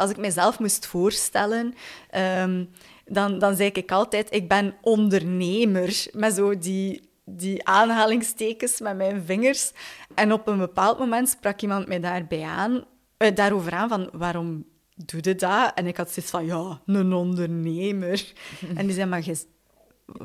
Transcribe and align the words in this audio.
als 0.00 0.10
ik 0.10 0.16
mezelf 0.16 0.58
moest 0.58 0.86
voorstellen, 0.86 1.74
ehm, 2.10 2.64
dan, 3.06 3.38
dan 3.38 3.56
zei 3.56 3.70
ik 3.72 3.92
altijd, 3.92 4.34
ik 4.34 4.48
ben 4.48 4.74
ondernemer. 4.80 6.06
Met 6.12 6.34
zo 6.34 6.58
die, 6.58 7.10
die 7.24 7.66
aanhalingstekens 7.66 8.80
met 8.80 8.96
mijn 8.96 9.22
vingers. 9.26 9.72
En 10.14 10.32
op 10.32 10.46
een 10.46 10.58
bepaald 10.58 10.98
moment 10.98 11.28
sprak 11.28 11.60
iemand 11.60 11.86
mij 11.86 12.00
daarbij 12.00 12.42
aan, 12.42 12.84
eh, 13.16 13.34
daarover 13.34 13.72
aan 13.72 13.88
van, 13.88 14.10
waarom 14.12 14.64
doe 14.94 15.20
je 15.22 15.34
dat? 15.34 15.72
En 15.74 15.86
ik 15.86 15.96
had 15.96 16.10
zoiets 16.10 16.32
van, 16.32 16.46
ja, 16.46 16.80
een 16.86 17.12
ondernemer. 17.12 18.32
en 18.76 18.86
die 18.86 18.94
zei, 18.94 19.08
maar 19.08 19.24
je, 19.24 19.36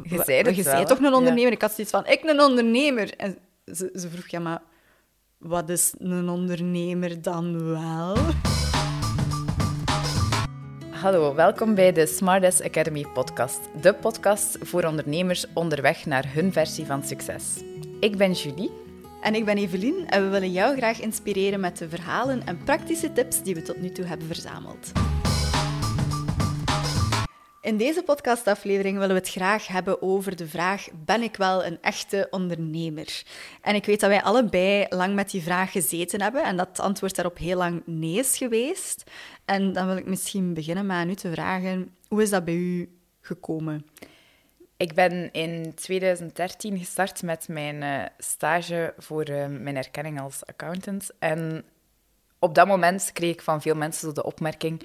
je 0.04 0.22
zei, 0.26 0.38
het 0.38 0.56
je 0.56 0.64
wel, 0.64 0.74
zei 0.74 0.86
toch 0.86 1.00
een 1.00 1.14
ondernemer? 1.14 1.52
Ik 1.52 1.62
had 1.62 1.74
zoiets 1.74 1.92
van, 1.92 2.06
ik 2.06 2.24
een 2.24 2.42
ondernemer. 2.42 3.16
En 3.16 3.38
ze, 3.66 3.90
ze 3.94 4.10
vroeg, 4.10 4.28
ja, 4.28 4.40
maar 4.40 4.62
wat 5.38 5.70
is 5.70 5.94
een 5.98 6.30
ondernemer 6.30 7.22
dan 7.22 7.72
wel? 7.72 8.16
Hallo, 11.06 11.36
welkom 11.36 11.76
bij 11.76 11.92
de 11.92 12.06
Smartest 12.06 12.64
Academy 12.64 13.06
podcast. 13.14 13.60
De 13.82 13.94
podcast 13.94 14.58
voor 14.62 14.84
ondernemers 14.84 15.46
onderweg 15.54 16.06
naar 16.06 16.34
hun 16.34 16.54
versie 16.54 16.86
van 16.86 17.04
succes. 17.04 17.64
Ik 18.00 18.18
ben 18.18 18.32
Julie. 18.32 18.72
En 19.22 19.36
ik 19.36 19.46
ben 19.46 19.58
Evelien 19.58 20.08
en 20.08 20.24
we 20.24 20.30
willen 20.30 20.52
jou 20.52 20.78
graag 20.78 21.02
inspireren 21.02 21.60
met 21.60 21.78
de 21.78 21.90
verhalen 21.90 22.42
en 22.46 22.64
praktische 22.64 23.14
tips 23.14 23.44
die 23.44 23.56
we 23.56 23.62
tot 23.62 23.82
nu 23.82 23.92
toe 23.92 24.06
hebben 24.06 24.28
verzameld. 24.28 24.92
In 27.66 27.78
deze 27.78 28.04
podcastaflevering 28.04 28.98
willen 28.98 29.16
we 29.16 29.22
het 29.22 29.30
graag 29.30 29.68
hebben 29.68 30.02
over 30.02 30.36
de 30.36 30.48
vraag: 30.48 30.88
ben 31.06 31.22
ik 31.22 31.36
wel 31.36 31.66
een 31.66 31.78
echte 31.82 32.28
ondernemer? 32.30 33.24
En 33.62 33.76
ik 33.76 33.86
weet 33.86 34.00
dat 34.00 34.10
wij 34.10 34.24
allebei 34.24 34.86
lang 34.90 35.16
met 35.16 35.32
die 35.32 35.42
vraag 35.42 35.72
gezeten 35.72 36.22
hebben 36.22 36.44
en 36.44 36.58
dat 36.58 36.68
het 36.68 36.80
antwoord 36.80 37.16
daarop 37.16 37.38
heel 37.38 37.58
lang 37.58 37.82
nee 37.86 38.20
is 38.20 38.38
geweest. 38.38 39.04
En 39.46 39.74
dan 39.74 39.88
wil 39.88 39.98
ik 39.98 40.06
misschien 40.06 40.54
beginnen 40.54 40.86
met 40.86 40.96
aan 40.96 41.10
u 41.10 41.16
te 41.16 41.32
vragen: 41.32 41.96
hoe 42.08 42.22
is 42.22 42.30
dat 42.30 42.46
bij 42.46 42.54
u 42.54 42.98
gekomen? 43.22 43.86
Ik 44.78 44.94
ben 44.94 45.32
in 45.32 45.74
2013 45.76 46.78
gestart 46.78 47.22
met 47.22 47.48
mijn 47.48 47.82
uh, 47.82 48.06
stage 48.18 48.94
voor 48.98 49.30
uh, 49.30 49.46
mijn 49.48 49.78
erkenning 49.78 50.22
als 50.22 50.46
accountant. 50.46 51.10
En 51.20 51.64
op 52.40 52.56
dat 52.56 52.68
moment 52.68 53.10
kreeg 53.14 53.34
ik 53.34 53.42
van 53.42 53.62
veel 53.62 53.76
mensen 53.76 54.14
de 54.14 54.24
opmerking: 54.24 54.82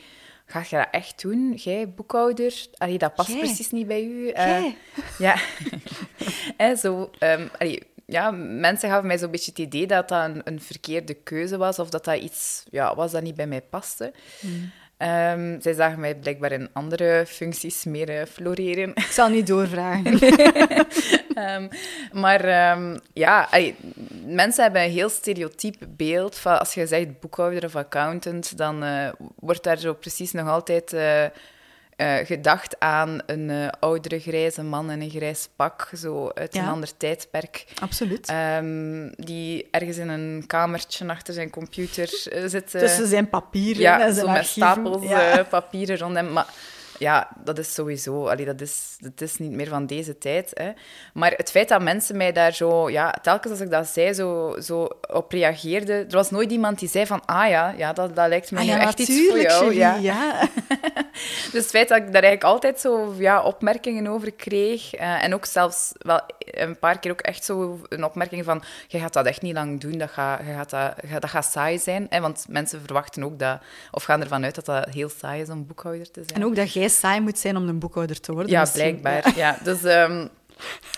Ga 0.51 0.65
je 0.69 0.77
dat 0.77 0.89
echt 0.91 1.23
doen? 1.23 1.53
Jij, 1.53 1.89
boekhouder? 1.89 2.67
Allee, 2.77 2.99
dat 2.99 3.15
past 3.15 3.39
precies 3.39 3.71
niet 3.71 3.87
bij 3.87 4.05
u. 4.05 4.27
Uh, 4.27 4.65
ja. 5.19 5.37
en 6.57 6.77
zo, 6.77 7.11
um, 7.21 7.51
allee, 7.59 7.83
ja, 8.07 8.31
mensen 8.31 8.89
gaven 8.89 9.07
mij 9.07 9.19
zo'n 9.19 9.31
beetje 9.31 9.51
het 9.51 9.61
idee 9.61 9.87
dat 9.87 10.09
dat 10.09 10.29
een, 10.29 10.41
een, 10.45 10.61
verkeerde 10.61 11.15
keuze 11.15 11.57
was, 11.57 11.79
of 11.79 11.91
dat 11.91 12.05
dat 12.05 12.21
iets 12.21 12.65
ja, 12.71 12.95
was 12.95 13.13
dat 13.13 13.23
niet 13.23 13.35
bij 13.35 13.47
mij 13.47 13.63
paste. 13.63 14.13
Hmm. 14.41 14.71
Um, 15.03 15.61
zij 15.61 15.73
zagen 15.73 16.01
mij 16.01 16.15
blijkbaar 16.15 16.53
in 16.53 16.69
andere 16.73 17.25
functies 17.27 17.85
meer 17.85 18.11
uh, 18.11 18.23
floreren. 18.33 18.91
Ik 18.95 19.03
zal 19.11 19.29
niet 19.29 19.47
doorvragen. 19.47 20.13
um, 21.55 21.69
maar 22.23 22.73
um, 22.73 23.01
ja, 23.13 23.49
mensen 24.27 24.63
hebben 24.63 24.83
een 24.83 24.91
heel 24.91 25.09
stereotyp 25.09 25.77
beeld 25.89 26.37
van 26.37 26.59
als 26.59 26.75
je 26.75 26.87
zegt 26.87 27.21
boekhouder 27.21 27.65
of 27.65 27.77
accountant, 27.77 28.57
dan 28.57 28.85
uh, 28.85 29.09
wordt 29.37 29.65
daar 29.65 29.79
zo 29.79 29.95
precies 29.95 30.33
nog 30.33 30.49
altijd 30.49 30.93
uh, 30.93 31.25
uh, 32.01 32.15
gedacht 32.27 32.77
aan 32.81 33.19
een 33.27 33.49
uh, 33.49 33.69
oudere 33.81 34.21
grijze 34.21 34.63
man 34.63 34.91
in 34.91 35.01
een 35.01 35.11
grijs 35.11 35.49
pak, 35.57 35.91
zo 35.97 36.31
uit 36.35 36.55
Ja. 36.55 36.63
een 36.63 36.69
ander 36.69 36.97
tijdperk. 36.97 37.65
Absoluut. 37.81 38.33
Um, 38.59 39.13
die 39.17 39.69
ergens 39.71 39.97
in 39.97 40.09
een 40.09 40.45
kamertje 40.47 41.09
achter 41.09 41.35
zijn 41.35 41.51
computer 41.51 42.11
uh, 42.33 42.43
zit. 42.47 42.75
uh, 42.75 42.81
Tussen 42.81 43.07
zijn 43.07 43.29
papieren 43.29 43.83
ja, 43.83 44.01
en 44.01 44.15
zijn 44.15 44.27
zo 44.27 44.33
met 44.33 44.47
stapels 44.47 45.03
Ja. 45.09 45.43
papieren 45.49 45.99
rond 45.99 46.15
hem. 46.15 46.33
Maar 46.33 46.47
ja, 47.01 47.29
dat 47.45 47.59
is 47.59 47.75
sowieso... 47.75 48.27
Allee, 48.27 48.45
dat, 48.45 48.61
is, 48.61 48.97
dat 48.99 49.21
is 49.21 49.37
niet 49.37 49.51
meer 49.51 49.69
van 49.69 49.87
deze 49.87 50.19
tijd. 50.19 50.51
Hè. 50.55 50.71
Maar 51.15 51.33
het 51.37 51.51
feit 51.51 51.69
dat 51.69 51.83
mensen 51.83 52.17
mij 52.17 52.33
daar 52.33 52.53
zo... 52.53 52.91
Ja, 52.91 53.11
telkens 53.23 53.53
als 53.53 53.61
ik 53.61 53.71
dat 53.71 53.87
zei, 53.87 54.13
zo, 54.13 54.57
zo 54.63 54.89
op 55.13 55.33
reageerden... 55.33 55.97
Er 55.97 56.17
was 56.17 56.31
nooit 56.31 56.51
iemand 56.51 56.79
die 56.79 56.89
zei 56.89 57.07
van... 57.07 57.23
Ah 57.25 57.49
ja, 57.49 57.75
ja 57.77 57.93
dat, 57.93 58.17
dat 58.17 58.29
lijkt 58.29 58.51
me 58.51 58.59
Ah 58.59 58.65
nu 58.65 58.71
ja, 58.71 58.81
echt 58.81 58.99
iets 58.99 59.11
voor 59.11 59.19
natuurlijk, 59.19 59.51
jou. 59.51 59.65
Julie, 59.65 59.79
Ja. 59.79 59.95
ja. 59.97 60.49
Dus 61.53 61.63
het 61.63 61.71
feit 61.71 61.89
dat 61.89 61.99
ik 61.99 62.05
daar 62.05 62.23
eigenlijk 62.23 62.45
altijd 62.45 62.81
zo 62.81 63.15
ja, 63.19 63.43
opmerkingen 63.43 64.07
over 64.07 64.33
kreeg. 64.33 64.95
eh, 64.95 65.25
en 65.25 65.35
ook 65.35 65.45
zelfs 65.45 65.93
wel 65.99 66.21
een 66.39 66.79
paar 66.79 66.99
keer 66.99 67.11
ook 67.11 67.21
echt 67.21 67.45
zo 67.45 67.81
een 67.89 68.05
opmerking 68.05 68.45
van... 68.45 68.63
Je 68.89 68.99
gaat 68.99 69.13
dat 69.13 69.27
echt 69.27 69.43
niet 69.43 69.55
lang 69.55 69.81
doen, 69.81 69.99
dat 69.99 70.11
gaat, 70.11 70.41
je 70.47 70.53
gaat, 70.53 70.71
dat 71.21 71.31
gaat 71.31 71.45
saai 71.45 71.79
zijn. 71.79 72.07
Hè, 72.11 72.21
want 72.21 72.47
mensen 72.49 72.81
verwachten 72.85 73.25
ook 73.25 73.39
dat... 73.39 73.61
Of 73.91 74.05
gaan 74.05 74.21
ervan 74.21 74.45
uit 74.45 74.55
dat 74.55 74.65
dat 74.65 74.89
heel 74.89 75.09
saai 75.09 75.41
is 75.43 75.49
om 75.49 75.67
boekhouder 75.67 76.11
te 76.11 76.23
zijn. 76.27 76.41
En 76.41 76.47
ook 76.47 76.57
dat 76.57 76.73
jij 76.73 76.89
saai 76.91 77.21
moet 77.21 77.39
zijn 77.39 77.57
om 77.57 77.69
een 77.69 77.79
boekhouder 77.79 78.21
te 78.21 78.33
worden. 78.33 78.51
Ja, 78.51 78.61
misschien. 78.61 79.01
blijkbaar. 79.01 79.37
Ja. 79.37 79.59
Dus 79.63 79.83
ehm, 79.83 80.27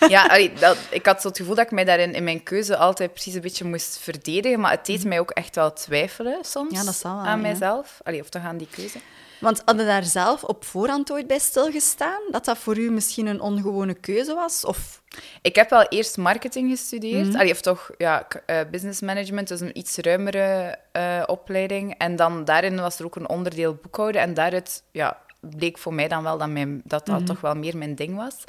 ja, 0.07 0.25
allee, 0.25 0.53
dat, 0.53 0.77
ik 0.89 1.05
had 1.05 1.21
zo 1.21 1.27
het 1.27 1.37
gevoel 1.37 1.55
dat 1.55 1.65
ik 1.65 1.71
mij 1.71 1.83
daarin 1.83 2.13
in 2.13 2.23
mijn 2.23 2.43
keuze 2.43 2.77
altijd 2.77 3.11
precies 3.11 3.33
een 3.33 3.41
beetje 3.41 3.65
moest 3.65 3.97
verdedigen. 3.97 4.59
Maar 4.59 4.71
het 4.71 4.85
deed 4.85 5.03
mij 5.03 5.19
ook 5.19 5.31
echt 5.31 5.55
wel 5.55 5.73
twijfelen 5.73 6.37
soms 6.41 6.69
Mhm. 6.69 6.79
Ja, 6.79 6.83
dat 6.83 6.95
zal 6.95 7.15
wel, 7.15 7.25
aan 7.25 7.35
ja. 7.35 7.41
mijzelf. 7.41 7.99
Allee, 8.03 8.21
of 8.21 8.29
toch 8.29 8.43
aan 8.43 8.57
die 8.57 8.67
keuze. 8.71 8.97
Want 9.39 9.61
had 9.65 9.79
je 9.79 9.85
daar 9.85 10.03
zelf 10.03 10.43
op 10.43 10.65
voorhand 10.65 11.11
ooit 11.11 11.27
bij 11.27 11.39
stilgestaan? 11.39 12.21
Dat 12.31 12.45
dat 12.45 12.57
voor 12.57 12.77
u 12.77 12.91
misschien 12.91 13.27
een 13.27 13.41
ongewone 13.41 13.93
keuze 13.93 14.33
was? 14.33 14.65
Of... 14.65 15.01
Ik 15.41 15.55
heb 15.55 15.69
wel 15.69 15.83
eerst 15.83 16.17
marketing 16.17 16.69
gestudeerd. 16.69 17.27
Mhm. 17.27 17.37
Allee, 17.37 17.51
of 17.51 17.61
toch 17.61 17.89
ja, 17.97 18.27
eh, 18.45 18.59
business 18.71 19.01
management, 19.01 19.47
dus 19.47 19.59
een 19.59 19.77
iets 19.77 19.97
ruimere 19.97 20.77
eh, 20.91 21.23
opleiding. 21.25 21.95
En 21.97 22.15
dan 22.15 22.45
daarin 22.45 22.79
was 22.79 22.99
er 22.99 23.05
ook 23.05 23.15
een 23.15 23.29
onderdeel 23.29 23.79
boekhouden. 23.81 24.21
En 24.21 24.33
daaruit 24.33 24.83
ja, 24.91 25.21
bleek 25.55 25.77
voor 25.77 25.93
mij 25.93 26.07
dan 26.07 26.23
wel 26.23 26.37
dat 26.37 26.49
mijn, 26.49 26.81
dat, 26.85 27.07
Mhm. 27.07 27.17
dat 27.17 27.25
toch 27.25 27.41
wel 27.41 27.55
meer 27.55 27.77
mijn 27.77 27.95
ding 27.95 28.15
was. 28.15 28.43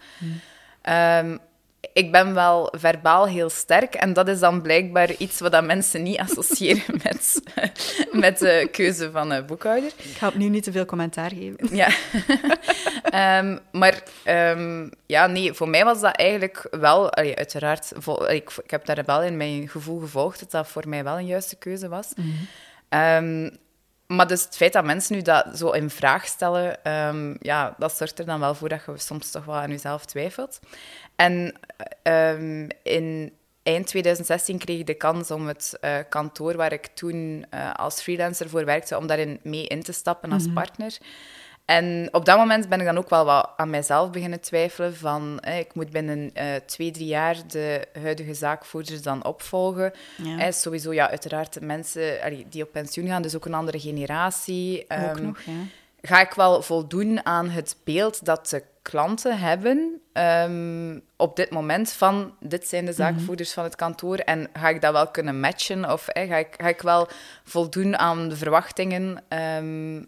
Ehm, 0.82 1.36
ik 1.92 2.12
ben 2.12 2.34
wel 2.34 2.72
verbaal 2.76 3.26
heel 3.26 3.50
sterk 3.50 3.94
en 3.94 4.12
dat 4.12 4.28
is 4.28 4.38
dan 4.38 4.62
blijkbaar 4.62 5.12
iets 5.12 5.40
wat 5.40 5.52
dat 5.52 5.64
mensen 5.64 6.02
niet 6.02 6.18
associëren 6.18 6.82
met, 7.04 7.42
met 8.12 8.38
de 8.38 8.68
keuze 8.72 9.10
van 9.10 9.30
een 9.30 9.46
boekhouder. 9.46 9.90
Ik 9.96 10.16
ga 10.16 10.28
opnieuw 10.28 10.48
niet 10.48 10.62
te 10.62 10.72
veel 10.72 10.84
commentaar 10.84 11.30
geven. 11.30 11.76
Ja. 11.76 11.88
Ehm, 13.04 13.58
maar 13.72 14.02
ehm, 14.22 14.88
ja, 15.06 15.26
nee, 15.26 15.52
voor 15.52 15.68
mij 15.68 15.84
was 15.84 16.00
dat 16.00 16.16
eigenlijk 16.16 16.66
wel... 16.70 17.12
allee, 17.12 17.36
uiteraard, 17.36 17.92
vol- 17.96 18.30
ik, 18.30 18.50
ik 18.64 18.70
heb 18.70 18.84
daar 18.86 19.02
wel 19.06 19.22
in 19.22 19.36
mijn 19.36 19.68
gevoel 19.68 20.00
gevolgd 20.00 20.40
dat 20.40 20.50
dat 20.50 20.68
voor 20.68 20.88
mij 20.88 21.04
wel 21.04 21.18
een 21.18 21.26
juiste 21.26 21.56
keuze 21.56 21.88
was. 21.88 22.12
Ehm, 22.88 23.50
maar 24.06 24.26
dus 24.26 24.44
het 24.44 24.56
feit 24.56 24.72
dat 24.72 24.84
mensen 24.84 25.16
nu 25.16 25.22
dat 25.22 25.58
zo 25.58 25.70
in 25.70 25.90
vraag 25.90 26.26
stellen, 26.26 26.84
ehm, 26.84 27.34
ja, 27.40 27.74
dat 27.78 27.96
zorgt 27.96 28.18
er 28.18 28.26
dan 28.26 28.40
wel 28.40 28.54
voor 28.54 28.68
dat 28.68 28.84
je 28.86 28.92
soms 28.96 29.30
toch 29.30 29.44
wel 29.44 29.54
aan 29.54 29.70
jezelf 29.70 30.04
twijfelt. 30.04 30.60
En 31.16 31.54
ehm, 32.02 32.68
in 32.82 33.32
eind 33.62 33.86
2016 33.86 34.58
kreeg 34.58 34.78
ik 34.78 34.86
de 34.86 34.94
kans 34.94 35.30
om 35.30 35.46
het 35.46 35.76
eh, 35.80 35.98
kantoor 36.08 36.56
waar 36.56 36.72
ik 36.72 36.86
toen 36.86 37.46
eh, 37.50 37.72
als 37.74 38.02
freelancer 38.02 38.48
voor 38.48 38.64
werkte, 38.64 38.96
om 38.96 39.06
daarin 39.06 39.40
mee 39.42 39.66
in 39.66 39.82
te 39.82 39.92
stappen 39.92 40.32
als 40.32 40.52
partner. 40.54 40.98
En 41.64 42.08
op 42.12 42.24
dat 42.24 42.38
moment 42.38 42.68
ben 42.68 42.80
ik 42.80 42.86
dan 42.86 42.98
ook 42.98 43.08
wel 43.08 43.24
wat 43.24 43.50
aan 43.56 43.70
mijzelf 43.70 44.10
beginnen 44.10 44.40
twijfelen 44.40 44.96
van 44.96 45.40
eh, 45.40 45.58
ik 45.58 45.74
moet 45.74 45.90
binnen 45.90 46.30
eh, 46.34 46.46
twee, 46.66 46.90
drie 46.90 47.06
jaar 47.06 47.36
de 47.46 47.86
huidige 48.02 48.34
zaakvoerders 48.34 49.02
dan 49.02 49.24
opvolgen. 49.24 49.92
Ja. 50.16 50.38
Eh, 50.38 50.52
sowieso, 50.52 50.92
ja, 50.92 51.10
uiteraard 51.10 51.60
mensen 51.60 52.20
allee, 52.22 52.46
die 52.48 52.62
op 52.62 52.72
pensioen 52.72 53.06
gaan, 53.06 53.22
dus 53.22 53.36
ook 53.36 53.44
een 53.44 53.54
andere 53.54 53.80
generatie. 53.80 54.80
Ook 54.82 54.88
Ehm, 54.88 55.22
nog, 55.22 55.40
ja. 55.40 55.52
ga 56.02 56.20
ik 56.20 56.32
wel 56.32 56.62
voldoen 56.62 57.26
aan 57.26 57.48
het 57.48 57.76
beeld 57.84 58.24
dat 58.24 58.48
de 58.48 58.62
klanten 58.82 59.38
hebben 59.38 60.00
ehm, 60.12 60.98
op 61.16 61.36
dit 61.36 61.50
moment 61.50 61.92
van 61.92 62.34
dit 62.40 62.68
zijn 62.68 62.84
de 62.84 62.92
zaakvoerders 62.92 63.52
van 63.52 63.64
het 63.64 63.76
kantoor 63.76 64.16
en 64.16 64.48
ga 64.52 64.68
ik 64.68 64.80
dat 64.80 64.92
wel 64.92 65.08
kunnen 65.08 65.40
matchen 65.40 65.92
of 65.92 66.08
eh, 66.08 66.28
ga, 66.28 66.36
ik, 66.36 66.54
ga 66.60 66.68
ik 66.68 66.82
wel 66.82 67.08
voldoen 67.44 67.98
aan 67.98 68.28
de 68.28 68.36
verwachtingen? 68.36 69.22
Ehm, 69.28 70.02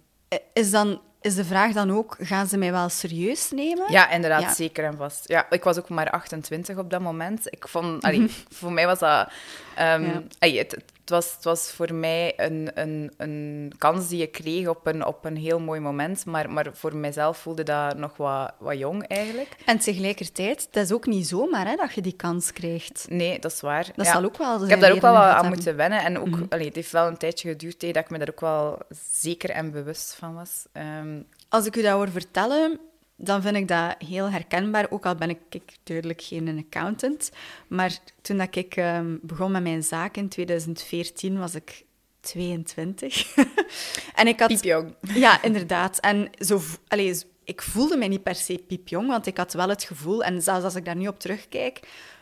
Is, 0.52 0.70
dan, 0.70 1.00
is 1.26 1.34
de 1.34 1.44
vraag 1.44 1.72
dan 1.72 1.90
ook, 1.92 2.16
gaan 2.20 2.46
ze 2.46 2.56
mij 2.58 2.72
wel 2.72 2.88
serieus 2.88 3.50
nemen? 3.50 3.92
ja, 3.92 4.10
inderdaad, 4.10 4.40
Ja. 4.42 4.54
zeker 4.54 4.84
en 4.84 4.96
vast. 4.96 5.28
Ja, 5.28 5.46
ik 5.50 5.64
was 5.64 5.78
ook 5.78 5.88
maar 5.88 6.10
28 6.10 6.76
op 6.78 6.90
dat 6.90 7.00
moment. 7.00 7.46
Ik 7.52 7.68
vond, 7.68 8.02
allee, 8.02 8.30
voor 8.58 8.72
mij 8.72 8.86
was 8.86 8.98
dat... 8.98 9.28
Ja. 9.76 10.22
allee, 10.38 10.58
het, 10.58 10.70
het, 10.70 10.84
was, 11.10 11.34
het 11.34 11.44
was 11.44 11.70
voor 11.70 11.94
mij 11.94 12.32
een, 12.36 12.70
een, 12.74 13.12
een 13.16 13.72
kans 13.78 14.08
die 14.08 14.22
ik 14.22 14.32
kreeg 14.32 14.68
op 14.68 14.86
een, 14.86 15.04
op 15.06 15.24
een 15.24 15.36
heel 15.36 15.60
mooi 15.60 15.80
moment, 15.80 16.24
maar, 16.26 16.50
maar 16.50 16.66
voor 16.72 16.96
mijzelf 16.96 17.38
voelde 17.38 17.62
dat 17.62 17.96
nog 17.96 18.16
wat, 18.16 18.52
wat 18.58 18.78
jong 18.78 19.06
eigenlijk. 19.06 19.56
En 19.64 19.78
tegelijkertijd, 19.78 20.68
het 20.70 20.76
is 20.84 20.92
ook 20.92 21.06
niet 21.06 21.26
zomaar 21.26 21.66
hè, 21.66 21.76
dat 21.76 21.92
je 21.94 22.00
die 22.00 22.16
kans 22.16 22.52
krijgt. 22.52 23.06
Nee, 23.08 23.38
dat 23.38 23.52
is 23.52 23.60
waar. 23.60 23.86
Dat 23.96 24.06
Ja. 24.06 24.12
zal 24.12 24.24
ook 24.24 24.36
wel 24.38 24.62
Ik 24.64 24.70
heb 24.70 24.80
daar 24.80 24.92
ook 24.92 25.00
wel 25.00 25.16
aan 25.16 25.32
hebben. 25.32 25.48
moeten 25.52 25.76
wennen. 25.76 26.00
En 26.04 26.18
ook, 26.18 26.38
allee, 26.48 26.66
het 26.66 26.74
heeft 26.74 26.92
wel 26.92 27.06
een 27.06 27.16
tijdje 27.16 27.48
geduurd 27.48 27.78
tegen 27.78 27.94
dat 27.94 28.04
ik 28.04 28.10
me 28.10 28.18
daar 28.18 28.30
ook 28.30 28.40
wel 28.40 28.78
zeker 29.12 29.50
en 29.50 29.70
bewust 29.70 30.14
van 30.18 30.34
was. 30.34 30.64
Ehm, 30.72 31.20
Als 31.48 31.66
ik 31.66 31.76
u 31.76 31.82
dat 31.82 31.92
hoor 31.92 32.08
vertellen, 32.10 32.80
dan 33.16 33.42
vind 33.42 33.56
ik 33.56 33.68
dat 33.68 33.94
heel 33.98 34.30
herkenbaar. 34.30 34.86
Ook 34.90 35.06
al 35.06 35.14
ben 35.14 35.30
ik, 35.30 35.38
ik 35.50 35.76
duidelijk 35.82 36.22
geen 36.22 36.64
accountant. 36.66 37.30
Maar 37.68 37.98
toen 38.22 38.36
dat 38.36 38.56
ik 38.56 38.76
ehm, 38.76 39.16
begon 39.22 39.50
met 39.50 39.62
mijn 39.62 39.82
zaak 39.82 40.16
in 40.16 40.28
2014, 40.28 41.38
was 41.38 41.54
ik 41.54 41.84
22. 42.20 43.34
en 44.14 44.26
ik 44.26 44.40
had... 44.40 44.48
Piepjong. 44.48 44.94
Ja, 45.00 45.42
inderdaad. 45.42 45.98
En 45.98 46.30
zo, 46.38 46.60
allez, 46.88 47.24
ik 47.44 47.62
voelde 47.62 47.96
mij 47.96 48.08
niet 48.08 48.22
per 48.22 48.34
se 48.34 48.64
piepjong, 48.66 49.08
want 49.08 49.26
ik 49.26 49.36
had 49.36 49.52
wel 49.52 49.68
het 49.68 49.84
gevoel, 49.84 50.24
en 50.24 50.42
zelfs 50.42 50.64
als 50.64 50.74
ik 50.74 50.84
daar 50.84 50.96
nu 50.96 51.08
op 51.08 51.20
terugkijk, 51.20 51.80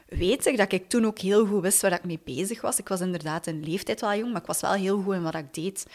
weet 0.09 0.47
ik 0.47 0.57
dat 0.57 0.73
ik 0.73 0.89
toen 0.89 1.07
ook 1.07 1.19
heel 1.19 1.47
goed 1.47 1.63
wist 1.63 1.81
waar 1.81 1.93
ik 1.93 2.05
mee 2.05 2.21
bezig 2.25 2.61
was. 2.61 2.79
Ik 2.79 2.89
was 2.89 3.01
inderdaad 3.01 3.47
in 3.47 3.65
leeftijd 3.65 4.01
wel 4.01 4.15
jong, 4.15 4.33
maar 4.33 4.41
ik 4.41 4.47
was 4.47 4.61
wel 4.61 4.73
heel 4.73 5.03
goed 5.03 5.15
in 5.15 5.23
wat 5.23 5.35
ik 5.35 5.55
deed. 5.55 5.87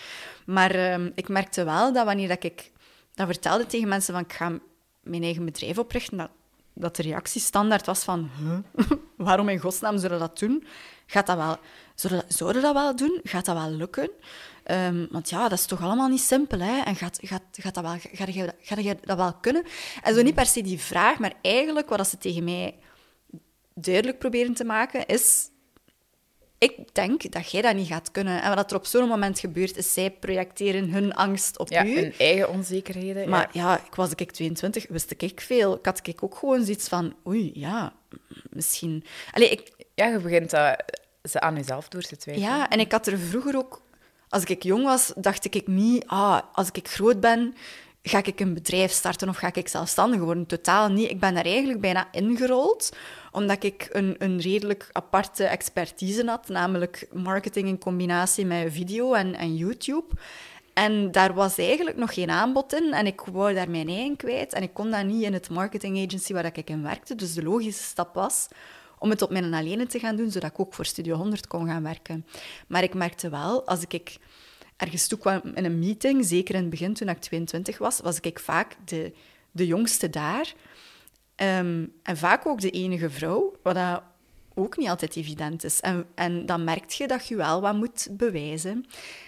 Maar 0.45 0.71
ehm, 0.71 1.09
ik 1.15 1.27
merkte 1.27 1.63
wel 1.63 1.93
dat 1.93 2.05
wanneer 2.05 2.27
dat 2.27 2.43
ik 2.43 2.71
dat 3.13 3.27
vertelde 3.27 3.65
tegen 3.65 3.87
mensen 3.87 4.13
van 4.13 4.23
ik 4.23 4.33
ga 4.33 4.59
mijn 5.01 5.23
eigen 5.23 5.45
bedrijf 5.45 5.77
oprichten, 5.77 6.17
dat, 6.17 6.29
dat 6.73 6.95
de 6.95 7.03
reactie 7.03 7.41
standaard 7.41 7.85
was 7.85 8.03
van 8.03 8.29
waarom 9.17 9.49
in 9.49 9.59
godsnaam 9.59 9.97
zullen 9.97 10.19
we 10.19 10.27
dat 10.27 10.39
doen? 10.39 10.63
Gaat 11.05 11.27
dat 11.27 11.37
wel, 11.37 11.57
zullen, 11.95 12.23
zouden 12.27 12.61
dat 12.61 12.73
wel 12.73 12.95
doen? 12.95 13.19
Gaat 13.23 13.45
dat 13.45 13.55
wel 13.55 13.71
lukken? 13.71 14.09
Um, 14.71 15.07
want 15.11 15.29
ja, 15.29 15.49
dat 15.49 15.59
is 15.59 15.65
toch 15.65 15.81
allemaal 15.81 16.07
niet 16.07 16.21
simpel, 16.21 16.59
hè? 16.59 16.81
En 16.81 16.95
gaat, 16.95 17.19
gaat, 17.21 17.41
gaat, 17.51 17.73
dat 17.73 17.83
wel, 17.83 17.97
gaat, 18.11 18.29
gaat 18.61 19.07
dat 19.07 19.17
wel 19.17 19.33
kunnen? 19.33 19.63
En 20.03 20.15
zo 20.15 20.21
niet 20.21 20.35
per 20.35 20.45
se 20.45 20.61
die 20.61 20.79
vraag, 20.79 21.19
maar 21.19 21.33
eigenlijk 21.41 21.89
wat 21.89 22.07
ze 22.07 22.17
tegen 22.17 22.43
mij 22.43 22.79
duidelijk 23.73 24.19
proberen 24.19 24.53
te 24.53 24.63
maken, 24.63 25.05
is... 25.05 25.49
Ik 26.59 26.93
denk 26.93 27.31
dat 27.31 27.51
jij 27.51 27.61
dat 27.61 27.75
niet 27.75 27.87
gaat 27.87 28.11
kunnen. 28.11 28.41
En 28.41 28.55
wat 28.55 28.71
er 28.71 28.77
op 28.77 28.85
zo'n 28.85 29.07
moment 29.07 29.39
gebeurt, 29.39 29.77
is 29.77 29.93
zij 29.93 30.11
projecteren 30.11 30.89
hun 30.89 31.13
angst 31.13 31.59
op 31.59 31.69
ja, 31.69 31.85
u. 31.85 31.95
hun 31.95 32.13
eigen 32.17 32.49
onzekerheden. 32.49 33.29
Maar 33.29 33.49
ja, 33.51 33.77
ik 33.85 33.95
was 33.95 34.11
ik 34.15 34.31
22, 34.31 34.87
wist 34.89 35.11
ik 35.17 35.41
veel. 35.41 35.77
Ik 35.77 35.85
had 35.85 36.07
ik 36.07 36.23
ook 36.23 36.35
gewoon 36.35 36.63
zoiets 36.63 36.87
van, 36.87 37.15
oei, 37.27 37.51
ja, 37.53 37.93
misschien... 38.49 39.03
Allee, 39.31 39.49
ik... 39.49 39.71
Ja, 39.93 40.07
je 40.07 40.19
begint 40.19 40.49
dat 40.49 40.83
ze 41.23 41.39
aan 41.39 41.55
jezelf 41.55 41.87
door 41.87 42.01
te 42.01 42.17
twijfelen. 42.17 42.49
Ja, 42.49 42.69
en 42.69 42.79
ik 42.79 42.91
had 42.91 43.07
er 43.07 43.17
vroeger 43.17 43.57
ook... 43.57 43.81
Als 44.29 44.43
ik 44.43 44.63
jong 44.63 44.83
was, 44.83 45.13
dacht 45.15 45.55
ik 45.55 45.67
niet, 45.67 46.03
ah, 46.07 46.39
als 46.53 46.69
ik 46.71 46.87
groot 46.87 47.19
ben, 47.19 47.55
ga 48.09 48.23
ik 48.23 48.39
een 48.39 48.53
bedrijf 48.53 48.91
starten 48.91 49.29
of 49.29 49.37
ga 49.37 49.53
ik 49.53 49.67
zelfstandig 49.67 50.19
worden? 50.19 50.45
Totaal 50.45 50.89
niet. 50.89 51.09
Ik 51.09 51.19
ben 51.19 51.33
daar 51.33 51.45
eigenlijk 51.45 51.81
bijna 51.81 52.07
ingerold, 52.11 52.95
omdat 53.31 53.63
ik 53.63 53.89
een, 53.91 54.15
een 54.17 54.39
redelijk 54.39 54.89
aparte 54.91 55.43
expertise 55.43 56.23
had, 56.25 56.47
namelijk 56.47 57.07
marketing 57.13 57.67
in 57.67 57.77
combinatie 57.77 58.45
met 58.45 58.73
video 58.73 59.13
en, 59.13 59.35
en 59.35 59.55
YouTube. 59.55 60.07
En 60.73 61.11
daar 61.11 61.33
was 61.33 61.57
eigenlijk 61.57 61.97
nog 61.97 62.13
geen 62.13 62.29
aanbod 62.29 62.73
in 62.73 62.93
en 62.93 63.05
ik 63.05 63.21
wou 63.21 63.53
daar 63.53 63.69
mijn 63.69 63.87
eigen 63.87 64.15
kwijt. 64.15 64.53
En 64.53 64.63
ik 64.63 64.73
kon 64.73 64.91
dat 64.91 65.05
niet 65.05 65.23
in 65.23 65.33
het 65.33 65.49
marketing 65.49 66.05
agency 66.05 66.33
waar 66.33 66.45
ik 66.45 66.69
in 66.69 66.83
werkte. 66.83 67.15
Dus 67.15 67.33
de 67.33 67.43
logische 67.43 67.83
stap 67.83 68.15
was 68.15 68.47
om 68.99 69.09
het 69.09 69.21
op 69.21 69.29
mijn 69.29 69.53
alleen 69.53 69.87
te 69.87 69.99
gaan 69.99 70.15
doen, 70.15 70.31
zodat 70.31 70.51
ik 70.51 70.59
ook 70.59 70.73
voor 70.73 70.85
Studio 70.85 71.15
100 71.15 71.47
kon 71.47 71.67
gaan 71.67 71.83
werken. 71.83 72.25
Maar 72.67 72.83
ik 72.83 72.93
merkte 72.93 73.29
wel, 73.29 73.67
als 73.67 73.81
ik 73.87 74.17
ergens 74.79 75.07
toe 75.07 75.17
kwam 75.17 75.41
in 75.55 75.65
een 75.65 75.79
meeting, 75.79 76.25
zeker 76.25 76.55
in 76.55 76.61
het 76.61 76.69
begin 76.69 76.93
toen 76.93 77.09
ik 77.09 77.19
22 77.19 77.77
was, 77.77 77.99
was 77.99 78.19
ik 78.19 78.39
vaak 78.39 78.75
de, 78.85 79.13
de 79.51 79.67
jongste 79.67 80.09
daar. 80.09 80.53
Ehm, 81.35 81.85
en 82.03 82.17
vaak 82.17 82.45
ook 82.45 82.61
de 82.61 82.69
enige 82.69 83.09
vrouw, 83.09 83.55
wat 83.63 83.75
dat 83.75 84.03
ook 84.53 84.77
niet 84.77 84.89
altijd 84.89 85.15
evident 85.15 85.63
is. 85.63 85.79
En, 85.79 86.05
en 86.15 86.45
dan 86.45 86.63
merk 86.63 86.89
je 86.89 87.07
dat 87.07 87.27
je 87.27 87.35
wel 87.35 87.61
wat 87.61 87.75
moet 87.75 88.07
bewijzen. 88.11 88.85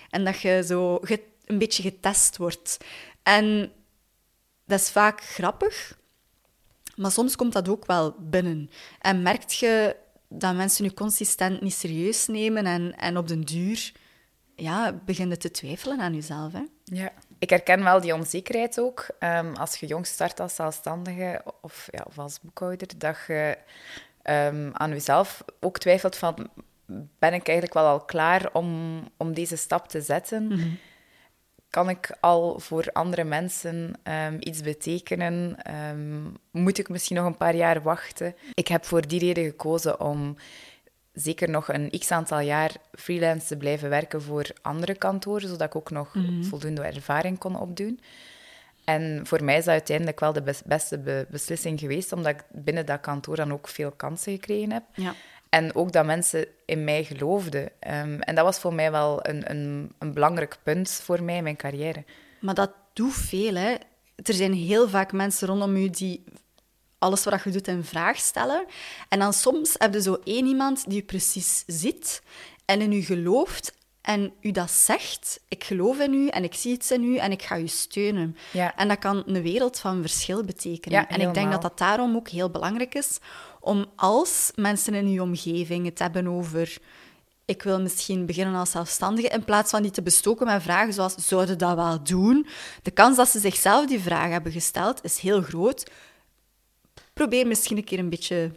En 0.09 0.23
dat 0.23 0.41
je 0.41 0.63
zo 0.65 0.99
een 1.45 1.57
beetje 1.57 1.83
getest 1.83 2.37
wordt. 2.37 2.77
En 3.23 3.71
dat 4.65 4.79
is 4.79 4.89
vaak 4.89 5.23
grappig, 5.23 5.97
maar 6.95 7.11
soms 7.11 7.35
komt 7.35 7.53
dat 7.53 7.69
ook 7.69 7.85
wel 7.85 8.15
binnen. 8.19 8.69
En 8.99 9.21
merkt 9.21 9.55
je 9.55 9.95
dat 10.27 10.55
mensen 10.55 10.83
je 10.83 10.93
consistent 10.93 11.61
niet 11.61 11.73
serieus 11.73 12.27
nemen 12.27 12.65
en, 12.65 12.97
en 12.97 13.17
op 13.17 13.27
den 13.27 13.41
duur 13.41 13.91
ja, 14.61 14.93
beginnen 15.05 15.39
te 15.39 15.51
twijfelen 15.51 15.99
aan 15.99 16.13
jezelf. 16.13 16.53
Hè? 16.53 16.63
Ja, 16.83 17.11
ik 17.39 17.49
herken 17.49 17.83
wel 17.83 18.01
die 18.01 18.13
onzekerheid 18.13 18.79
ook. 18.79 19.07
Um, 19.19 19.55
als 19.55 19.75
je 19.75 19.87
jong 19.87 20.05
start 20.05 20.39
als 20.39 20.55
zelfstandige 20.55 21.41
of, 21.61 21.87
ja, 21.91 22.03
of 22.07 22.19
als 22.19 22.39
boekhouder, 22.41 22.87
dat 22.97 23.17
je 23.27 23.57
um, 24.23 24.71
aan 24.73 24.89
jezelf 24.89 25.43
ook 25.59 25.79
twijfelt 25.79 26.15
van... 26.15 26.49
Ben 27.19 27.33
ik 27.33 27.47
eigenlijk 27.47 27.73
wel 27.73 27.85
al 27.85 28.05
klaar 28.05 28.49
om, 28.53 29.01
om 29.17 29.33
deze 29.33 29.55
stap 29.55 29.87
te 29.87 30.01
zetten? 30.01 30.47
Mhm. 30.47 30.69
Kan 31.69 31.89
ik 31.89 32.17
al 32.19 32.59
voor 32.59 32.89
andere 32.91 33.23
mensen 33.23 33.93
um, 34.03 34.37
iets 34.39 34.61
betekenen? 34.61 35.57
moet 36.51 36.77
ik 36.77 36.89
misschien 36.89 37.15
nog 37.15 37.25
een 37.25 37.37
paar 37.37 37.55
jaar 37.55 37.81
wachten? 37.81 38.35
Ik 38.53 38.67
heb 38.67 38.85
voor 38.85 39.07
die 39.07 39.19
reden 39.19 39.43
gekozen 39.43 39.99
om 39.99 40.35
zeker 41.13 41.49
nog 41.49 41.67
een 41.73 41.89
x-aantal 41.99 42.39
jaar 42.39 42.71
freelance 42.93 43.47
te 43.47 43.57
blijven 43.57 43.89
werken 43.89 44.21
voor 44.21 44.45
andere 44.61 44.95
kantoren, 44.95 45.47
zodat 45.49 45.67
ik 45.67 45.75
ook 45.75 45.89
nog 45.91 46.15
Mhm. 46.15 46.43
voldoende 46.43 46.81
ervaring 46.81 47.37
kon 47.37 47.59
opdoen. 47.59 47.99
En 48.83 49.21
voor 49.23 49.43
mij 49.43 49.57
is 49.57 49.63
dat 49.65 49.73
uiteindelijk 49.73 50.19
wel 50.19 50.33
de 50.33 50.41
bes- 50.41 50.61
beste 50.65 50.97
be- 50.99 51.25
beslissing 51.29 51.79
geweest, 51.79 52.11
omdat 52.11 52.31
ik 52.33 52.43
binnen 52.51 52.85
dat 52.85 52.99
kantoor 53.01 53.35
dan 53.35 53.53
ook 53.53 53.67
veel 53.67 53.91
kansen 53.91 54.31
gekregen 54.33 54.71
heb. 54.71 54.83
Ja. 54.93 55.13
En 55.49 55.75
ook 55.75 55.91
dat 55.91 56.05
mensen 56.05 56.45
in 56.65 56.83
mij 56.83 57.03
geloofden. 57.03 57.69
Ehm, 57.79 58.19
en 58.19 58.35
dat 58.35 58.45
was 58.45 58.59
voor 58.59 58.73
mij 58.73 58.91
wel 58.91 59.27
een, 59.27 59.49
een, 59.51 59.91
een 59.99 60.13
belangrijk 60.13 60.57
punt 60.63 60.89
voor 60.91 61.23
mij 61.23 61.35
in 61.37 61.43
mijn 61.43 61.55
carrière. 61.55 62.03
Maar 62.39 62.55
dat 62.55 62.71
doet 62.93 63.13
veel. 63.13 63.55
Hè. 63.55 63.75
Er 64.15 64.33
zijn 64.33 64.53
heel 64.53 64.89
vaak 64.89 65.11
mensen 65.11 65.47
rondom 65.47 65.75
u 65.75 65.89
die 65.89 66.23
alles 67.01 67.23
wat 67.23 67.43
je 67.43 67.49
doet 67.49 67.67
in 67.67 67.83
vraag 67.83 68.17
stellen. 68.17 68.65
En 69.09 69.19
dan 69.19 69.33
soms 69.33 69.75
heb 69.77 69.93
je 69.93 70.01
zo 70.01 70.17
één 70.23 70.45
iemand 70.45 70.89
die 70.89 71.01
precies 71.01 71.63
ziet 71.67 72.21
en 72.65 72.81
in 72.81 72.91
u 72.91 73.01
gelooft 73.01 73.73
en 74.01 74.33
u 74.41 74.51
dat 74.51 74.71
zegt. 74.71 75.39
Ik 75.47 75.63
geloof 75.63 75.99
in 75.99 76.13
u 76.13 76.27
en 76.27 76.43
ik 76.43 76.53
zie 76.53 76.71
iets 76.71 76.91
in 76.91 77.03
u 77.03 77.17
en 77.17 77.31
ik 77.31 77.41
ga 77.41 77.57
u 77.57 77.67
steunen. 77.67 78.37
Ja. 78.51 78.75
En 78.75 78.87
dat 78.87 78.99
kan 78.99 79.23
een 79.25 79.41
wereld 79.41 79.79
van 79.79 80.01
verschil 80.01 80.43
betekenen. 80.43 80.99
Ja, 80.99 81.07
en 81.07 81.21
ik 81.21 81.33
denk 81.33 81.51
dat 81.51 81.61
dat 81.61 81.77
daarom 81.77 82.15
ook 82.15 82.29
heel 82.29 82.49
belangrijk 82.49 82.95
is 82.95 83.19
om 83.59 83.85
als 83.95 84.51
mensen 84.55 84.93
in 84.93 85.05
uw 85.05 85.21
omgeving 85.21 85.85
het 85.85 85.99
hebben 85.99 86.27
over 86.27 86.77
ik 87.45 87.63
wil 87.63 87.81
misschien 87.81 88.25
beginnen 88.25 88.55
als 88.55 88.71
zelfstandige, 88.71 89.27
in 89.27 89.43
plaats 89.43 89.69
van 89.69 89.81
die 89.81 89.91
te 89.91 90.01
bestoken 90.01 90.45
met 90.45 90.61
vragen 90.61 90.93
zoals, 90.93 91.15
zouden 91.15 91.57
dat 91.57 91.75
wel 91.75 92.03
doen? 92.03 92.47
De 92.81 92.91
kans 92.91 93.17
dat 93.17 93.29
ze 93.29 93.39
zichzelf 93.39 93.85
die 93.85 93.99
vraag 93.99 94.29
hebben 94.29 94.51
gesteld, 94.51 95.03
is 95.03 95.19
heel 95.19 95.41
groot. 95.41 95.91
Probeer 97.21 97.47
misschien 97.47 97.77
een 97.77 97.83
keer 97.83 97.99
een 97.99 98.09
beetje 98.09 98.51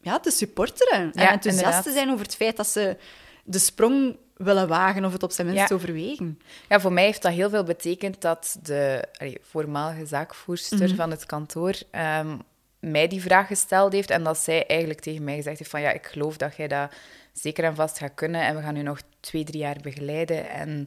ja, 0.00 0.20
te 0.20 0.30
supporteren. 0.30 0.98
en 0.98 1.10
Ja, 1.22 1.30
enthousiast 1.32 1.46
inderdaad. 1.56 1.82
te 1.84 1.92
zijn 1.92 2.10
over 2.10 2.24
het 2.24 2.34
feit 2.36 2.56
dat 2.56 2.66
ze 2.66 2.96
de 3.44 3.58
sprong 3.58 4.16
willen 4.36 4.68
wagen 4.68 5.04
of 5.04 5.12
het 5.12 5.22
op 5.22 5.30
zijn 5.32 5.46
minst 5.46 5.68
Ja. 5.68 5.74
overwegen. 5.74 6.38
Ja, 6.68 6.80
voor 6.80 6.92
mij 6.92 7.04
heeft 7.04 7.22
dat 7.22 7.32
heel 7.32 7.50
veel 7.50 7.62
betekend 7.64 8.20
dat 8.20 8.58
de 8.62 9.04
allee, 9.18 9.38
voormalige 9.42 10.06
zaakvoerster 10.06 10.86
Mhm. 10.88 10.94
van 10.96 11.10
het 11.10 11.26
kantoor 11.26 11.74
ehm, 11.90 12.38
mij 12.78 13.08
die 13.08 13.20
vraag 13.22 13.46
gesteld 13.46 13.92
heeft 13.92 14.10
en 14.10 14.22
dat 14.22 14.38
zij 14.38 14.66
eigenlijk 14.66 15.00
tegen 15.00 15.24
mij 15.24 15.36
gezegd 15.36 15.58
heeft 15.58 15.70
van 15.70 15.80
ja, 15.80 15.90
ik 15.92 16.06
geloof 16.06 16.36
dat 16.36 16.56
jij 16.56 16.68
dat 16.68 16.92
zeker 17.32 17.64
en 17.64 17.74
vast 17.74 17.98
gaat 17.98 18.14
kunnen 18.14 18.40
en 18.40 18.56
we 18.56 18.62
gaan 18.62 18.76
u 18.76 18.82
nog 18.82 19.00
twee, 19.20 19.44
drie 19.44 19.60
jaar 19.60 19.76
begeleiden. 19.82 20.48
En 20.50 20.86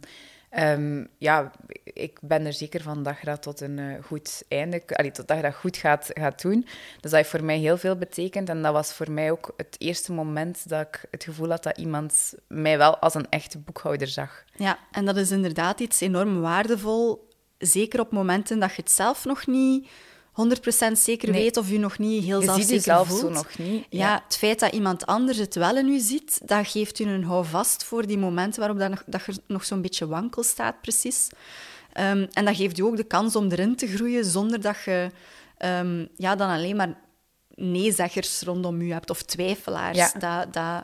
ehm, 0.50 1.06
ja, 1.18 1.52
ik 1.84 2.20
ben 2.22 2.46
er 2.46 2.54
zeker 2.54 2.82
van 2.82 3.04
dat 3.04 3.20
je 3.20 3.26
dat 3.26 3.42
tot 3.42 3.62
een 3.62 3.80
eh, 3.80 4.04
goed 4.04 4.44
einde, 4.48 4.82
allee, 4.88 5.12
tot 5.12 5.28
dat 5.28 5.38
je 5.38 5.44
dat 5.44 5.56
goed 5.56 5.78
gaat, 5.78 6.10
gaat 6.14 6.42
doen. 6.42 6.62
Dus 7.02 7.02
dat 7.02 7.12
heeft 7.12 7.30
voor 7.30 7.44
mij 7.44 7.58
heel 7.58 7.78
veel 7.78 7.96
betekend 7.96 8.50
en 8.50 8.62
dat 8.62 8.74
was 8.74 8.94
voor 8.94 9.12
mij 9.12 9.32
ook 9.32 9.54
het 9.58 9.76
eerste 9.78 10.12
moment 10.12 10.70
dat 10.70 10.88
ik 10.88 11.06
het 11.12 11.24
gevoel 11.24 11.50
had 11.50 11.64
dat 11.64 11.78
iemand 11.78 12.34
mij 12.48 12.78
wel 12.78 12.98
als 12.98 13.14
een 13.14 13.30
echte 13.30 13.58
boekhouder 13.58 14.08
zag. 14.08 14.44
Ja, 14.56 14.80
en 14.92 15.06
dat 15.06 15.16
is 15.16 15.32
inderdaad 15.32 15.80
iets 15.80 16.02
enorm 16.02 16.42
waardevol. 16.42 17.28
Zeker 17.58 18.00
op 18.00 18.12
momenten 18.12 18.60
dat 18.60 18.76
je 18.76 18.82
het 18.82 18.92
zelf 18.92 19.26
nog 19.26 19.48
niet 19.48 19.88
100% 20.34 20.92
zeker 20.98 21.32
Nee. 21.32 21.42
weet 21.42 21.58
of 21.58 21.70
je 21.70 21.80
nog 21.80 21.98
niet 21.98 22.24
heel 22.24 22.42
Je 22.42 22.52
ziet 22.52 22.84
zelfzeker 22.84 23.06
voelt. 23.06 23.20
zo 23.22 23.30
nog 23.30 23.58
niet. 23.58 23.86
Ja, 23.90 24.22
het 24.26 24.38
feit 24.38 24.60
dat 24.60 24.74
iemand 24.74 25.06
anders 25.06 25.38
het 25.38 25.56
wel 25.56 25.78
in 25.78 25.88
u 25.88 26.00
ziet, 26.00 26.42
dat 26.46 26.68
geeft 26.68 27.00
u 27.00 27.04
een 27.06 27.24
houvast 27.24 27.84
voor 27.84 28.08
die 28.08 28.18
momenten 28.18 28.60
waarop 28.60 28.80
dat, 28.80 28.90
nog, 28.90 29.04
dat 29.06 29.26
je 29.26 29.34
nog 29.48 29.66
zo'n 29.66 29.82
beetje 29.82 30.08
wankel 30.08 30.44
staat, 30.44 30.82
precies. 30.82 31.28
Ehm, 31.94 32.26
en 32.34 32.46
dat 32.46 32.56
geeft 32.56 32.78
u 32.78 32.82
ook 32.84 32.98
de 32.98 33.04
kans 33.04 33.36
om 33.36 33.52
erin 33.52 33.76
te 33.76 33.88
groeien 33.88 34.26
zonder 34.26 34.62
dat 34.62 34.76
je 34.86 35.10
ehm, 35.58 36.06
ja, 36.16 36.36
dan 36.36 36.50
alleen 36.50 36.76
maar 36.76 36.98
neezeggers 37.56 38.42
rondom 38.42 38.82
u 38.82 38.92
hebt 38.92 39.10
of 39.10 39.22
twijfelaars. 39.24 39.98
Ja. 39.98 40.12
Dat, 40.20 40.54
dat, 40.54 40.84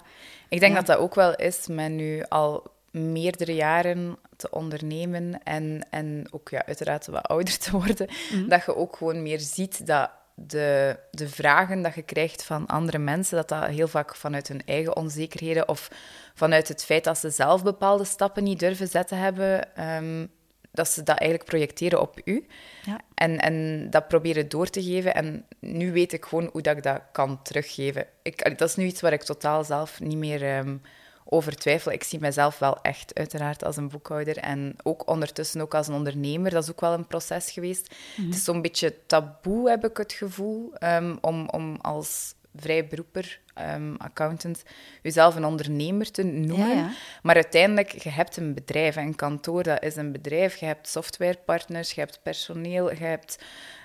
Ik 0.50 0.60
denk 0.60 0.74
Ja. 0.74 0.78
dat 0.80 0.88
dat 0.88 0.98
ook 0.98 1.16
wel 1.16 1.36
is 1.36 1.68
met 1.68 1.92
nu 1.92 2.24
al 2.30 2.64
meerdere 2.96 3.56
jaren 3.56 4.18
te 4.38 4.50
ondernemen 4.50 5.44
en, 5.44 5.88
en 5.90 6.28
ook 6.32 6.50
ja, 6.50 6.66
uiteraard 6.66 7.08
wat 7.08 7.28
ouder 7.28 7.58
te 7.58 7.72
worden, 7.72 8.08
Mhm. 8.32 8.48
dat 8.50 8.66
je 8.66 8.76
ook 8.76 8.96
gewoon 8.96 9.22
meer 9.24 9.40
ziet 9.40 9.88
dat 9.88 10.10
de, 10.34 11.00
de 11.12 11.30
vragen 11.30 11.82
dat 11.82 11.96
je 11.96 12.02
krijgt 12.02 12.44
van 12.44 12.66
andere 12.66 12.98
mensen, 12.98 13.36
dat 13.38 13.50
dat 13.50 13.66
heel 13.66 13.88
vaak 13.88 14.16
vanuit 14.16 14.48
hun 14.48 14.62
eigen 14.66 14.96
onzekerheden 14.96 15.68
of 15.68 15.90
vanuit 16.34 16.68
het 16.68 16.86
feit 16.86 17.04
dat 17.04 17.18
ze 17.18 17.30
zelf 17.30 17.64
bepaalde 17.64 18.04
stappen 18.06 18.44
niet 18.44 18.60
durven 18.60 18.88
zetten 18.88 19.18
hebben, 19.18 19.76
ehm, 19.76 20.26
dat 20.72 20.88
ze 20.90 21.04
dat 21.04 21.18
eigenlijk 21.20 21.50
projecteren 21.50 22.02
op 22.02 22.22
u. 22.24 22.48
ja. 22.86 23.00
En, 23.14 23.40
en 23.40 23.88
dat 23.90 24.08
proberen 24.08 24.50
door 24.50 24.70
te 24.70 24.84
geven. 24.84 25.14
En 25.14 25.46
nu 25.60 25.92
weet 25.92 26.14
ik 26.14 26.26
gewoon 26.26 26.50
hoe 26.52 26.62
dat 26.62 26.78
ik 26.78 26.84
dat 26.84 27.02
kan 27.12 27.42
teruggeven. 27.44 28.06
Ik, 28.22 28.58
dat 28.58 28.70
is 28.70 28.76
nu 28.76 28.86
iets 28.86 29.02
waar 29.02 29.14
ik 29.14 29.24
totaal 29.24 29.64
zelf 29.64 30.00
niet 30.00 30.18
meer 30.18 30.44
ehm, 30.44 30.78
over 31.26 31.56
twijfel. 31.56 31.92
Ik 31.92 32.04
zie 32.04 32.20
mezelf 32.20 32.60
wel 32.60 32.82
echt 32.82 33.16
uiteraard 33.16 33.64
als 33.64 33.78
een 33.78 33.90
boekhouder 33.90 34.38
en 34.38 34.76
ook 34.84 35.10
ondertussen 35.10 35.62
ook 35.62 35.74
als 35.74 35.88
een 35.88 35.94
ondernemer. 35.94 36.52
Dat 36.52 36.64
is 36.64 36.72
ook 36.72 36.82
wel 36.82 36.94
een 36.94 37.08
proces 37.08 37.52
geweest. 37.52 37.96
Mhm. 38.16 38.26
Het 38.28 38.36
is 38.36 38.44
zo'n 38.44 38.62
beetje 38.62 38.96
taboe, 39.06 39.70
heb 39.70 39.86
ik 39.86 39.98
het 39.98 40.14
gevoel, 40.14 40.74
ehm, 40.74 41.16
om, 41.22 41.50
om 41.50 41.78
als 41.82 42.34
vrij 42.58 42.88
beroeper, 42.88 43.40
ehm, 43.54 43.94
accountant, 43.98 44.64
jezelf 45.02 45.36
een 45.36 45.46
ondernemer 45.46 46.12
te 46.12 46.24
noemen. 46.24 46.68
Ja, 46.68 46.74
ja. 46.76 46.90
Maar 47.24 47.36
uiteindelijk, 47.36 47.92
je 47.92 48.10
hebt 48.10 48.38
een 48.38 48.54
bedrijf. 48.54 48.96
Een 48.96 49.16
kantoor, 49.16 49.64
dat 49.64 49.84
is 49.84 49.96
een 49.96 50.12
bedrijf. 50.12 50.56
Je 50.56 50.66
hebt 50.66 50.88
softwarepartners, 50.88 51.92
je 51.92 52.02
hebt 52.02 52.20
personeel, 52.24 52.92
je 52.92 53.04
hebt 53.04 53.40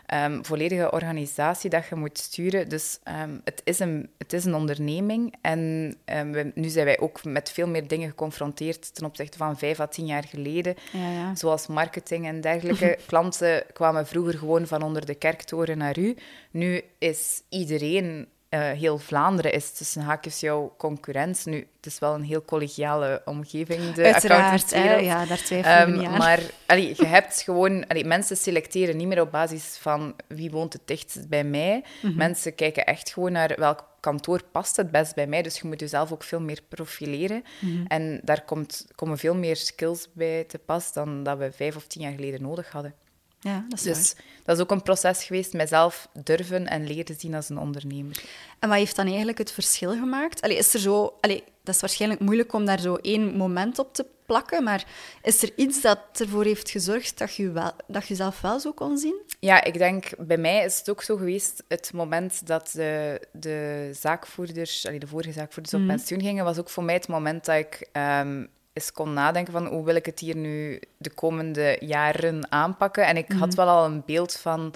ehm, 0.07 0.43
volledige 0.43 0.91
organisatie 0.91 1.71
dat 1.71 1.87
je 1.89 1.95
moet 1.95 2.19
sturen. 2.19 2.69
Dus 2.69 2.99
ehm, 3.03 3.39
het, 3.45 3.61
is 3.65 3.79
een, 3.79 4.11
het 4.19 4.33
is 4.33 4.45
een 4.45 4.55
onderneming. 4.55 5.35
En 5.41 5.95
we- 6.05 6.53
nu 6.55 6.69
zijn 6.69 6.85
wij 6.85 6.99
ook 6.99 7.25
met 7.25 7.51
veel 7.51 7.67
meer 7.69 7.89
dingen 7.89 8.09
geconfronteerd 8.09 8.95
ten 8.95 9.05
opzichte 9.05 9.39
van 9.39 9.59
vijf 9.59 9.81
à 9.81 9.87
tien 9.87 10.07
jaar 10.07 10.25
geleden. 10.25 10.75
Ja, 10.93 11.11
ja. 11.11 11.35
Zoals 11.35 11.67
marketing 11.67 12.27
en 12.27 12.41
dergelijke. 12.41 12.99
Klanten 13.07 13.65
kwamen 13.73 14.07
vroeger 14.07 14.39
gewoon 14.39 14.67
van 14.67 14.83
onder 14.83 15.07
de 15.07 15.15
kerktoren 15.15 15.79
naar 15.79 15.99
u. 15.99 16.17
Nu 16.51 16.83
is 16.99 17.43
iedereen, 17.49 18.29
eh, 18.51 18.71
heel 18.71 18.99
Vlaanderen, 18.99 19.53
is 19.53 19.73
tussen 19.73 20.03
haakjes 20.03 20.41
jouw 20.41 20.75
concurrent. 20.79 21.47
Nu, 21.47 21.57
het 21.77 21.87
is 21.87 21.99
wel 21.99 22.15
een 22.15 22.23
heel 22.23 22.45
collegiale 22.45 23.23
omgeving, 23.25 23.93
de 23.93 24.05
Uiteraard, 24.05 24.75
hè. 24.75 24.95
ja, 24.95 25.25
daar 25.25 25.43
twijfelen 25.43 25.77
we 25.77 25.93
Ehm, 25.93 25.99
niet 25.99 26.09
aan. 26.09 26.19
maar 26.19 26.41
allee, 26.67 26.95
je 26.97 27.07
hebt 27.07 27.43
gewoon... 27.43 27.87
Allee, 27.87 28.05
mensen 28.05 28.37
selecteren 28.37 28.97
niet 28.97 29.07
meer 29.07 29.21
op 29.21 29.31
basis 29.31 29.77
van 29.81 30.15
wie 30.27 30.51
woont 30.51 30.73
het 30.73 30.83
dichtst 30.85 31.29
bij 31.29 31.45
mij. 31.45 31.85
Mhm. 32.03 32.17
Mensen 32.17 32.55
kijken 32.55 32.87
echt 32.87 33.13
gewoon 33.13 33.33
naar 33.33 33.55
welk 33.57 33.89
kantoor 34.01 34.43
past 34.53 34.77
het 34.77 34.91
best 34.91 35.15
bij 35.15 35.27
mij. 35.27 35.43
Dus 35.43 35.59
je 35.61 35.69
moet 35.69 35.81
jezelf 35.81 36.13
ook 36.13 36.23
veel 36.23 36.41
meer 36.41 36.61
profileren. 36.69 37.45
Mhm. 37.61 37.87
En 37.87 38.21
daar 38.25 38.45
komt, 38.45 38.87
komen 38.95 39.19
veel 39.19 39.35
meer 39.35 39.57
skills 39.57 40.09
bij 40.13 40.45
te 40.45 40.59
pas 40.59 40.93
dan 40.93 41.23
dat 41.23 41.39
we 41.39 41.53
vijf 41.53 41.77
of 41.77 41.87
tien 41.87 42.03
jaar 42.03 42.13
geleden 42.13 42.43
nodig 42.43 42.71
hadden. 42.71 42.95
Ja, 43.43 43.65
dat 43.69 43.79
is 43.79 43.85
Dus 43.85 44.13
waar. 44.13 44.25
dat 44.45 44.57
is 44.57 44.63
ook 44.63 44.71
een 44.71 44.83
proces 44.83 45.25
geweest, 45.25 45.53
mijzelf 45.53 46.09
durven 46.25 46.67
en 46.67 46.87
leren 46.87 47.15
zien 47.19 47.35
als 47.35 47.49
een 47.49 47.59
ondernemer. 47.59 48.23
En 48.59 48.69
wat 48.69 48.79
heeft 48.79 48.97
dan 48.97 49.07
eigenlijk 49.07 49.39
het 49.39 49.53
verschil 49.53 49.91
gemaakt? 49.91 50.41
Allee, 50.43 50.57
is 50.57 50.75
er 50.75 50.81
zo... 50.81 51.15
Allee, 51.21 51.45
dat 51.63 51.75
is 51.75 51.81
waarschijnlijk 51.81 52.21
moeilijk 52.21 52.53
om 52.53 52.65
daar 52.67 52.81
zo 52.81 52.95
één 52.95 53.37
moment 53.37 53.79
op 53.79 53.95
te 53.95 54.07
plakken, 54.27 54.65
maar 54.65 54.85
is 55.23 55.43
er 55.43 55.51
iets 55.57 55.81
dat 55.81 55.99
ervoor 56.13 56.45
heeft 56.45 56.71
gezorgd 56.71 57.19
dat 57.19 57.35
je, 57.35 57.51
wel, 57.51 57.73
dat 57.87 58.07
je 58.09 58.15
zelf 58.15 58.41
wel 58.41 58.61
zo 58.61 58.73
kon 58.73 58.99
zien? 58.99 59.15
Ja, 59.41 59.65
ik 59.65 59.79
denk, 59.79 60.07
bij 60.19 60.37
mij 60.37 60.65
is 60.65 60.79
het 60.79 60.91
ook 60.91 61.03
zo 61.03 61.17
geweest, 61.17 61.63
het 61.69 61.91
moment 61.93 62.47
dat 62.47 62.71
de, 62.73 63.21
de 63.33 63.91
zaakvoerders, 64.01 64.87
allee, 64.87 64.99
de 64.99 65.07
vorige 65.07 65.33
zaakvoerders 65.33 65.75
Mhm. 65.75 65.83
op 65.83 65.89
pensioen 65.97 66.21
gingen, 66.21 66.45
was 66.45 66.59
ook 66.59 66.71
voor 66.71 66.85
mij 66.85 66.95
het 66.95 67.09
moment 67.09 67.45
dat 67.45 67.57
ik 67.57 67.89
ehm, 67.93 68.47
eens 68.73 68.93
kon 68.93 69.13
nadenken 69.13 69.53
van 69.53 69.67
hoe 69.67 69.85
wil 69.85 69.95
ik 69.95 70.07
het 70.07 70.19
hier 70.21 70.37
nu 70.37 70.81
de 70.97 71.11
komende 71.11 71.77
jaren 71.81 72.53
aanpakken. 72.53 73.07
En 73.07 73.17
ik 73.17 73.29
Mhm. 73.29 73.39
had 73.39 73.55
wel 73.55 73.69
al 73.69 73.85
een 73.85 74.03
beeld 74.07 74.33
van 74.37 74.75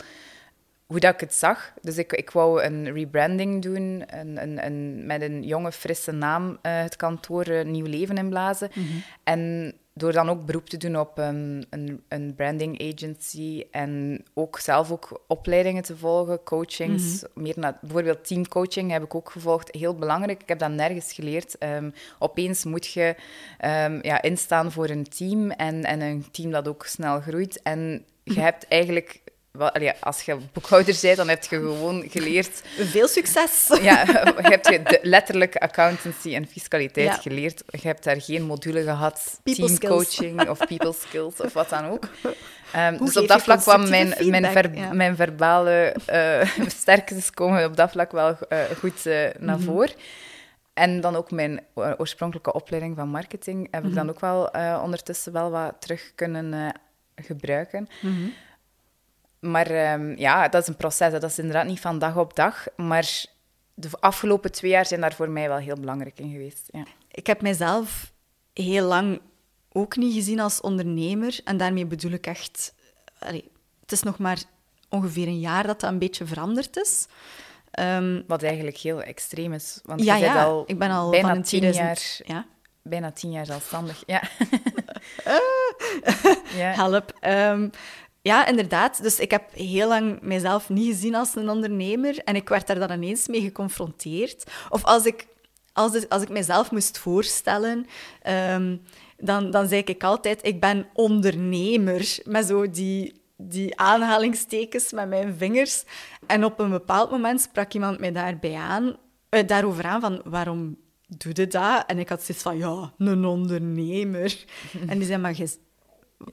hoe 0.86 1.00
dat 1.00 1.14
ik 1.14 1.20
het 1.20 1.34
zag. 1.34 1.72
Dus 1.82 1.98
ik, 1.98 2.12
ik 2.12 2.30
wou 2.30 2.62
een 2.62 2.92
rebranding 2.92 3.62
doen, 3.62 4.02
een, 4.06 4.42
een, 4.42 4.64
een, 4.66 5.06
met 5.06 5.22
een 5.22 5.42
jonge, 5.42 5.72
frisse 5.72 6.12
naam 6.12 6.58
eh, 6.62 6.82
het 6.82 6.96
kantoor 6.96 7.42
eh, 7.44 7.64
nieuw 7.64 7.86
leven 7.86 8.16
inblazen. 8.16 8.70
En 9.24 9.72
door 9.96 10.12
dan 10.12 10.28
ook 10.28 10.44
beroep 10.46 10.68
te 10.68 10.76
doen 10.76 10.98
op 10.98 11.18
een, 11.18 11.66
een, 11.70 12.02
een 12.08 12.34
branding 12.34 12.92
agency 12.94 13.64
en 13.70 14.22
ook 14.34 14.58
zelf 14.58 14.90
ook 14.90 15.22
opleidingen 15.26 15.82
te 15.82 15.96
volgen, 15.96 16.42
coachings, 16.42 17.24
meer 17.34 17.54
naar, 17.56 17.78
bijvoorbeeld 17.80 18.26
teamcoaching 18.26 18.90
heb 18.90 19.02
ik 19.02 19.14
ook 19.14 19.30
gevolgd. 19.30 19.74
Heel 19.74 19.94
belangrijk, 19.94 20.42
ik 20.42 20.48
heb 20.48 20.58
dat 20.58 20.70
nergens 20.70 21.12
geleerd. 21.12 21.58
Ehm, 21.58 21.90
opeens 22.18 22.64
moet 22.64 22.86
je 22.86 23.14
ehm, 23.58 23.98
ja, 24.02 24.22
instaan 24.22 24.72
voor 24.72 24.88
een 24.88 25.08
team 25.08 25.50
en, 25.50 25.84
en 25.84 26.00
een 26.00 26.30
team 26.30 26.50
dat 26.50 26.68
ook 26.68 26.86
snel 26.86 27.20
groeit. 27.20 27.62
En 27.62 28.04
je 28.22 28.40
hebt 28.48 28.68
eigenlijk... 28.68 29.20
Als 30.00 30.22
je 30.22 30.36
boekhouder 30.52 30.98
bent, 31.02 31.16
dan 31.16 31.28
heb 31.28 31.42
je 31.44 31.48
gewoon 31.56 32.04
geleerd 32.10 32.62
Veel 32.78 33.08
succes! 33.08 33.66
ja, 33.82 34.02
je 34.06 34.34
hebt 34.36 34.68
je 34.68 34.82
de, 34.82 34.98
letterlijk 35.02 35.56
accountancy 35.56 36.34
en 36.34 36.46
fiscaliteit 36.46 37.06
Ja. 37.06 37.14
geleerd. 37.14 37.62
Je 37.66 37.86
hebt 37.88 38.04
daar 38.04 38.20
geen 38.20 38.42
module 38.42 38.82
gehad, 38.82 39.40
teamcoaching 39.44 40.48
of 40.48 40.58
people 40.58 40.92
skills 40.92 41.40
of 41.40 41.52
wat 41.52 41.68
dan 41.68 41.84
ook. 41.86 42.08
Ehm, 42.72 42.96
dus 43.04 43.16
op 43.16 43.28
dat 43.28 43.42
vlak 43.42 43.60
kwam 43.60 43.88
mijn, 43.88 44.08
mijn, 44.08 44.12
feedback? 44.44 44.52
ver- 44.52 44.74
Ja. 44.76 44.92
mijn 44.92 45.16
verbale 45.16 45.94
eh 46.06 46.48
sterktes 46.80 47.30
komen 47.30 47.64
op 47.64 47.76
dat 47.76 47.90
vlak 47.90 48.12
wel 48.12 48.36
eh, 48.48 48.58
goed 48.78 49.06
eh, 49.06 49.28
naar 49.38 49.56
Mhm. 49.58 49.64
voren. 49.64 49.90
En 50.72 51.00
dan 51.00 51.16
ook 51.16 51.30
mijn 51.30 51.60
oorspronkelijke 51.96 52.52
opleiding 52.52 52.96
van 52.96 53.08
marketing 53.08 53.68
heb 53.70 53.80
Mhm. 53.82 53.90
ik 53.90 53.96
dan 53.96 54.08
ook 54.08 54.20
wel 54.20 54.44
ondertussen 54.82 55.32
wel 55.32 55.50
wat 55.50 55.74
terug 55.78 56.12
kunnen 56.14 56.74
gebruiken. 57.16 57.88
Mhm. 58.00 58.26
Maar 59.50 59.66
ehm, 59.66 60.14
ja, 60.16 60.48
dat 60.48 60.62
is 60.62 60.68
een 60.68 60.76
proces. 60.76 61.12
hè. 61.12 61.18
Dat 61.18 61.30
is 61.30 61.38
inderdaad 61.38 61.66
niet 61.66 61.80
van 61.80 61.98
dag 61.98 62.16
op 62.16 62.36
dag. 62.36 62.66
Maar 62.76 63.24
de 63.74 63.88
afgelopen 64.00 64.52
twee 64.52 64.70
jaar 64.70 64.86
zijn 64.86 65.00
daar 65.00 65.14
voor 65.14 65.30
mij 65.30 65.48
wel 65.48 65.56
heel 65.58 65.80
belangrijk 65.80 66.18
in 66.18 66.30
geweest. 66.30 66.68
Ja. 66.70 66.84
Ik 67.10 67.26
heb 67.26 67.42
mijzelf 67.42 68.12
heel 68.52 68.86
lang 68.86 69.20
ook 69.72 69.96
niet 69.96 70.14
gezien 70.14 70.40
als 70.40 70.60
ondernemer. 70.60 71.40
En 71.44 71.56
daarmee 71.56 71.86
bedoel 71.86 72.10
ik 72.10 72.26
echt... 72.26 72.74
allee, 73.18 73.50
het 73.80 73.92
is 73.92 74.02
nog 74.02 74.18
maar 74.18 74.42
ongeveer 74.88 75.26
een 75.26 75.40
jaar 75.40 75.66
dat 75.66 75.80
dat 75.80 75.90
een 75.90 75.98
beetje 75.98 76.26
veranderd 76.26 76.76
is. 76.76 77.06
Ehm, 77.70 78.22
Wat 78.26 78.42
eigenlijk 78.42 78.76
heel 78.76 79.02
extreem 79.02 79.52
is. 79.52 79.80
Want 79.84 80.04
ja, 80.04 80.14
je 80.14 80.22
bent 80.22 80.34
ja, 80.34 80.44
al 80.44 80.64
ik 80.66 80.78
ben 80.78 80.90
al 80.90 81.10
bijna 81.10 81.28
van 81.28 81.42
tien 81.42 81.60
2000... 81.60 82.26
jaar, 82.26 82.36
Ja, 82.36 82.46
bijna 82.82 83.12
tien 83.12 83.30
jaar 83.30 83.46
zelfstandig. 83.46 84.02
Ja. 84.06 84.22
ja. 86.54 86.72
help. 86.82 87.16
Ehm, 87.20 87.68
ja, 88.24 88.46
inderdaad. 88.46 89.02
Dus 89.02 89.18
ik 89.18 89.30
heb 89.30 89.42
heel 89.52 89.88
lang 89.88 90.18
mijzelf 90.22 90.68
niet 90.68 90.86
gezien 90.86 91.14
als 91.14 91.34
een 91.34 91.48
ondernemer. 91.48 92.18
En 92.18 92.36
ik 92.36 92.48
werd 92.48 92.66
daar 92.66 92.78
dan 92.78 92.90
ineens 92.90 93.28
mee 93.28 93.40
geconfronteerd. 93.40 94.44
Of 94.68 94.84
als 94.84 95.04
ik, 95.04 95.26
als 95.72 96.08
als 96.08 96.22
ik 96.22 96.28
mezelf 96.28 96.70
moest 96.70 96.98
voorstellen, 96.98 97.86
ehm, 98.22 98.76
dan, 99.16 99.50
dan 99.50 99.68
zei 99.68 99.82
ik 99.84 100.04
altijd, 100.04 100.46
ik 100.46 100.60
ben 100.60 100.86
ondernemer. 100.92 102.18
Met 102.24 102.46
zo 102.46 102.70
die, 102.70 103.20
die 103.36 103.78
aanhalingstekens 103.78 104.92
met 104.92 105.08
mijn 105.08 105.34
vingers. 105.34 105.84
En 106.26 106.44
op 106.44 106.58
een 106.58 106.70
bepaald 106.70 107.10
moment 107.10 107.40
sprak 107.40 107.72
iemand 107.72 107.98
mij 107.98 108.12
daarbij 108.12 108.54
aan, 108.54 108.96
eh, 109.28 109.46
daarover 109.46 109.84
aan 109.84 110.00
van, 110.00 110.22
waarom 110.24 110.76
doe 111.06 111.32
je 111.34 111.46
dat? 111.46 111.84
En 111.86 111.98
ik 111.98 112.08
had 112.08 112.22
zoiets 112.22 112.44
van, 112.44 112.58
ja, 112.58 112.92
een 112.98 113.24
ondernemer. 113.24 114.44
En 114.88 114.98
die 114.98 115.06
zei, 115.06 115.18
maar 115.20 115.34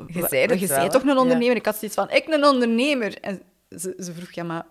Je 0.08 0.26
zei 0.30 0.42
het 0.42 0.60
je 0.60 0.68
wel, 0.68 0.78
zei 0.78 0.90
toch 0.90 1.04
een 1.04 1.18
ondernemer? 1.18 1.56
Ik 1.56 1.66
had 1.66 1.76
zoiets 1.76 1.98
van, 1.98 2.10
ik 2.10 2.28
een 2.28 2.46
ondernemer. 2.46 3.18
En 3.22 3.42
ze, 3.70 3.94
ze 3.98 4.14
vroeg, 4.14 4.32
ja, 4.32 4.44
maar 4.44 4.66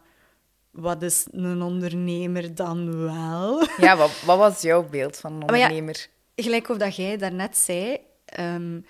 wat 0.70 1.02
is 1.02 1.26
een 1.30 1.62
ondernemer 1.62 2.54
dan 2.54 3.02
wel? 3.04 3.62
Ja, 3.76 3.96
wat, 3.96 4.22
wat 4.24 4.38
was 4.38 4.60
jouw 4.60 4.88
beeld 4.88 5.16
van 5.16 5.32
een 5.32 5.38
ja, 5.38 5.46
ondernemer? 5.46 6.06
Gelijk 6.34 6.68
of 6.68 6.76
dat 6.76 6.96
jij 6.96 7.16
daarnet 7.16 7.56
zei, 7.56 7.98
ehm, 8.24 8.80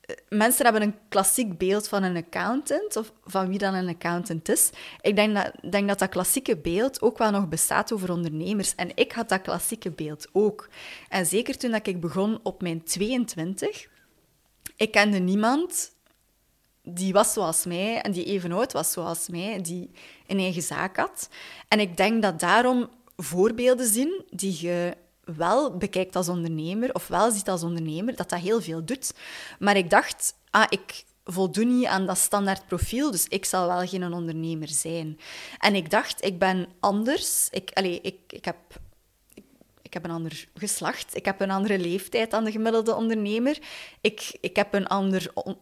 eh, 0.00 0.16
mensen 0.28 0.64
hebben 0.64 0.82
een 0.82 0.98
klassiek 1.08 1.58
beeld 1.58 1.88
van 1.88 2.02
een 2.02 2.16
accountant, 2.16 2.96
of 2.96 3.12
van 3.24 3.48
wie 3.48 3.58
dan 3.58 3.74
een 3.74 3.88
accountant 3.88 4.48
is. 4.48 4.70
Ik 5.00 5.16
denk 5.16 5.34
dat, 5.34 5.72
denk 5.72 5.88
dat 5.88 5.98
dat 5.98 6.08
klassieke 6.08 6.56
beeld 6.56 7.02
ook 7.02 7.18
wel 7.18 7.30
nog 7.30 7.48
bestaat 7.48 7.92
over 7.92 8.12
ondernemers. 8.12 8.74
En 8.74 8.90
ik 8.94 9.12
had 9.12 9.28
dat 9.28 9.42
klassieke 9.42 9.90
beeld 9.90 10.28
ook. 10.32 10.68
En 11.08 11.26
zeker 11.26 11.56
toen 11.56 11.70
dat 11.70 11.86
ik 11.86 12.00
begon 12.00 12.40
op 12.42 12.62
mijn 12.62 12.84
22, 12.84 13.88
ik 14.78 14.90
kende 14.90 15.18
niemand 15.18 15.92
die 16.82 17.12
was 17.12 17.32
zoals 17.32 17.64
mij 17.64 18.00
en 18.00 18.12
die 18.12 18.24
even 18.24 18.52
oud 18.52 18.72
was 18.72 18.92
zoals 18.92 19.28
mij, 19.28 19.60
die 19.60 19.90
een 20.26 20.38
eigen 20.38 20.62
zaak 20.62 20.96
had. 20.96 21.28
En 21.68 21.80
ik 21.80 21.96
denk 21.96 22.22
dat 22.22 22.40
daarom 22.40 22.88
voorbeelden 23.16 23.86
zien 23.86 24.24
die 24.30 24.56
je 24.60 24.96
wel 25.24 25.76
bekijkt 25.76 26.16
als 26.16 26.28
ondernemer, 26.28 26.94
of 26.94 27.06
wel 27.08 27.30
ziet 27.30 27.48
als 27.48 27.62
ondernemer, 27.62 28.16
dat 28.16 28.28
dat 28.28 28.40
heel 28.40 28.60
veel 28.60 28.84
doet. 28.84 29.14
Maar 29.58 29.76
ik 29.76 29.90
dacht, 29.90 30.34
ah, 30.50 30.66
ik 30.68 31.04
voldoe 31.24 31.64
niet 31.64 31.86
aan 31.86 32.06
dat 32.06 32.18
standaard 32.18 32.66
profiel, 32.66 33.10
dus 33.10 33.26
ik 33.28 33.44
zal 33.44 33.66
wel 33.66 33.86
geen 33.86 34.12
ondernemer 34.12 34.68
zijn. 34.68 35.18
En 35.58 35.74
ik 35.74 35.90
dacht, 35.90 36.24
ik 36.24 36.38
ben 36.38 36.68
anders. 36.80 37.48
Ik, 37.50 37.70
allee, 37.72 38.00
ik, 38.00 38.18
ik 38.28 38.44
heb 38.44 38.56
ik 39.88 39.94
heb 39.94 40.04
een 40.04 40.10
ander 40.10 40.48
geslacht, 40.54 41.16
ik 41.16 41.24
heb 41.24 41.40
een 41.40 41.50
andere 41.50 41.78
leeftijd 41.78 42.30
dan 42.30 42.44
de 42.44 42.50
gemiddelde 42.50 42.94
ondernemer. 42.94 43.58
Ik, 44.00 44.36
ik 44.40 44.56
heb 44.56 44.74
een 44.74 44.86
ander 44.86 45.30
on- 45.34 45.58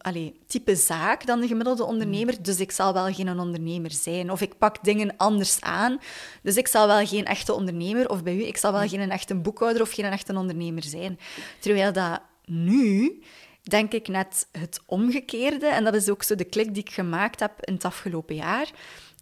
type 0.47 0.75
zaak 0.75 1.25
dan 1.25 1.39
de 1.39 1.47
gemiddelde 1.47 1.83
ondernemer, 1.83 2.43
dus 2.43 2.59
ik 2.59 2.71
zal 2.71 2.93
wel 2.93 3.13
geen 3.13 3.39
ondernemer 3.39 3.91
zijn. 3.91 4.31
Of 4.31 4.41
ik 4.41 4.57
pak 4.57 4.83
dingen 4.83 5.17
anders 5.17 5.61
aan, 5.61 5.99
dus 6.43 6.57
ik 6.57 6.67
zal 6.67 6.87
wel 6.87 7.05
geen 7.05 7.25
echte 7.25 7.53
ondernemer, 7.53 8.09
of 8.09 8.23
bij 8.23 8.35
u, 8.35 8.43
ik 8.43 8.57
zal 8.57 8.71
wel 8.71 8.87
geen 8.87 9.11
echte 9.11 9.35
boekhouder 9.35 9.81
of 9.81 9.91
geen 9.91 10.05
echte 10.05 10.35
ondernemer 10.35 10.83
zijn. 10.83 11.19
Terwijl 11.59 11.93
dat 11.93 12.21
nu 12.45 13.21
denk 13.63 13.93
ik 13.93 14.07
net 14.07 14.47
het 14.51 14.79
omgekeerde, 14.85 15.67
en 15.67 15.83
dat 15.83 15.93
is 15.93 16.09
ook 16.09 16.23
zo 16.23 16.35
de 16.35 16.43
klik 16.43 16.73
die 16.73 16.83
ik 16.83 16.91
gemaakt 16.91 17.39
heb 17.39 17.51
in 17.61 17.73
het 17.73 17.85
afgelopen 17.85 18.35
jaar. 18.35 18.71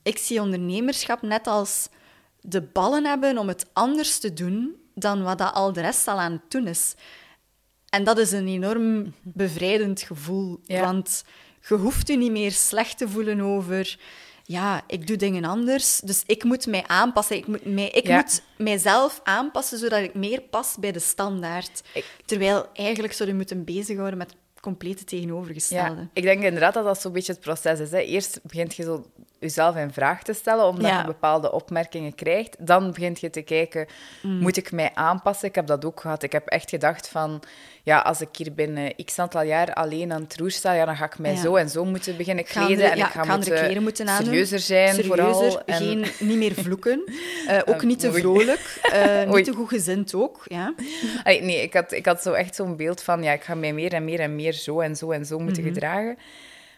Ik 0.04 0.18
zie 0.18 0.42
ondernemerschap 0.42 1.22
net 1.22 1.48
als 1.48 1.90
de 2.42 2.62
ballen 2.62 3.06
hebben 3.06 3.38
om 3.38 3.48
het 3.48 3.66
anders 3.74 4.20
te 4.20 4.34
doen 4.34 4.76
dan 4.96 5.24
wat 5.24 5.38
dat 5.38 5.54
al 5.54 5.74
de 5.74 5.82
rest 5.82 6.08
al 6.08 6.20
aan 6.20 6.32
het 6.32 6.52
doen 6.52 6.68
is. 6.68 6.96
En 7.90 8.04
dat 8.04 8.18
is 8.18 8.32
een 8.32 8.48
enorm 8.48 9.14
bevrijdend 9.24 10.02
gevoel. 10.02 10.60
Ja. 10.64 10.82
Want 10.82 11.24
je 11.68 11.76
hoeft 11.76 12.08
je 12.08 12.18
niet 12.18 12.32
meer 12.32 12.52
slecht 12.52 12.98
te 12.98 13.10
voelen 13.10 13.42
over... 13.42 13.98
Ja, 14.48 14.82
ik 14.88 15.08
doe 15.08 15.18
dingen 15.18 15.44
anders, 15.44 16.00
dus 16.00 16.24
ik 16.26 16.44
moet 16.44 16.66
mij 16.68 16.84
aanpassen. 16.88 17.36
Ik 17.36 17.48
moet, 17.48 17.66
mij, 17.66 17.90
ik 17.90 18.08
Ja. 18.08 18.16
moet 18.16 18.42
mijzelf 18.58 19.22
aanpassen, 19.24 19.78
zodat 19.78 20.00
ik 20.02 20.14
meer 20.14 20.42
pas 20.42 20.76
bij 20.80 20.92
de 20.92 21.00
standaard. 21.00 21.82
Ik- 21.94 22.06
Terwijl 22.26 22.66
eigenlijk 22.74 23.14
zou 23.14 23.30
je 23.30 23.36
moeten 23.36 23.64
bezighouden 23.64 24.18
met 24.18 24.30
het 24.30 24.62
complete 24.62 25.04
tegenovergestelde. 25.04 25.96
Ja, 26.02 26.10
ik 26.14 26.24
denk 26.24 26.44
inderdaad 26.44 26.74
dat 26.74 26.84
dat 26.84 27.02
zo'n 27.02 27.12
beetje 27.12 27.32
het 27.32 27.42
proces 27.42 27.80
is. 27.80 27.92
Hè. 27.92 28.00
Eerst 28.00 28.40
begint 28.44 28.76
je 28.76 28.84
zo 28.84 29.06
jezelf 29.40 29.76
in 29.76 29.94
vraag 29.94 30.24
te 30.24 30.34
stellen, 30.34 30.66
omdat 30.66 30.86
Ja. 30.92 31.00
je 31.00 31.06
bepaalde 31.06 31.52
opmerkingen 31.52 32.16
krijgt. 32.16 32.56
Dan 32.60 32.92
begint 32.92 33.20
je 33.20 33.30
te 33.30 33.42
kijken, 33.42 33.86
Mm. 34.22 34.38
moet 34.40 34.58
ik 34.58 34.72
mij 34.72 34.92
aanpassen? 34.94 35.48
Ik 35.48 35.56
heb 35.56 35.68
dat 35.68 35.86
ook 35.86 36.00
gehad. 36.00 36.24
Ik 36.24 36.32
heb 36.32 36.48
echt 36.48 36.70
gedacht 36.70 37.08
van, 37.08 37.42
ja, 37.84 38.00
als 38.00 38.22
ik 38.22 38.28
hier 38.32 38.54
binnen 38.54 38.96
x 39.06 39.20
aantal 39.20 39.42
jaar 39.42 39.74
alleen 39.74 40.12
aan 40.14 40.22
het 40.22 40.38
roer 40.38 40.52
sta, 40.52 40.74
ja, 40.74 40.86
dan 40.86 40.96
ga 40.96 41.06
ik 41.06 41.20
mij 41.20 41.32
Ja. 41.32 41.42
zo 41.42 41.56
en 41.56 41.70
zo 41.70 41.86
moeten 41.86 42.18
beginnen 42.18 42.44
kleden. 42.46 42.92
en 42.92 42.98
ja, 42.98 43.06
ik 43.06 43.12
ga, 43.12 43.22
ik 43.22 43.26
ga 43.28 43.34
andere 43.34 43.38
moeten 43.38 43.64
kleren 43.66 43.84
moeten 43.84 44.08
aandoen. 44.08 44.26
serieuzer 44.26 44.60
zijn, 44.60 44.94
Serieuzer, 44.96 45.26
vooral. 45.36 45.62
En... 45.66 45.76
geen, 45.76 46.06
niet 46.20 46.38
meer 46.38 46.54
vloeken. 46.54 47.04
Eh, 47.48 47.60
ook 47.66 47.84
niet 47.84 48.00
te 48.00 48.12
vrolijk, 48.14 48.80
eh, 48.94 49.32
niet 49.32 49.46
te 49.46 49.54
goed 49.54 49.68
gezind 49.70 50.14
ook. 50.16 50.42
Ja. 50.48 50.74
Allee, 51.24 51.42
nee, 51.42 51.62
ik 51.62 51.74
had, 51.74 51.92
ik 51.92 52.06
had 52.06 52.22
zo 52.22 52.32
echt 52.32 52.56
zo'n 52.56 52.76
beeld 52.76 53.02
van, 53.02 53.24
ja, 53.24 53.32
ik 53.32 53.44
ga 53.44 53.56
mij 53.56 53.74
meer 53.74 53.94
en 53.94 54.06
meer 54.06 54.20
en 54.20 54.36
meer 54.36 54.54
zo 54.54 54.80
en 54.80 54.96
zo 54.96 55.12
en 55.12 55.26
zo 55.26 55.40
moeten 55.40 55.64
Mhm. 55.64 55.74
gedragen. 55.74 56.18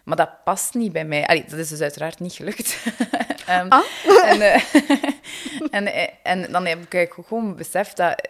Maar 0.07 0.17
dat 0.17 0.43
past 0.43 0.73
niet 0.73 0.91
bij 0.91 1.05
mij. 1.05 1.25
Allee, 1.27 1.43
dat 1.47 1.59
is 1.59 1.69
dus 1.69 1.81
uiteraard 1.81 2.19
niet 2.19 2.33
gelukt. 2.33 2.77
Ehm, 3.47 3.67
Ah. 3.69 3.83
en, 4.23 4.41
eh, 4.41 4.61
en, 5.77 5.93
eh, 5.93 6.07
en 6.23 6.51
dan 6.51 6.65
heb 6.65 6.93
ik 6.93 7.11
gewoon 7.27 7.55
beseft 7.55 7.97
dat 7.97 8.27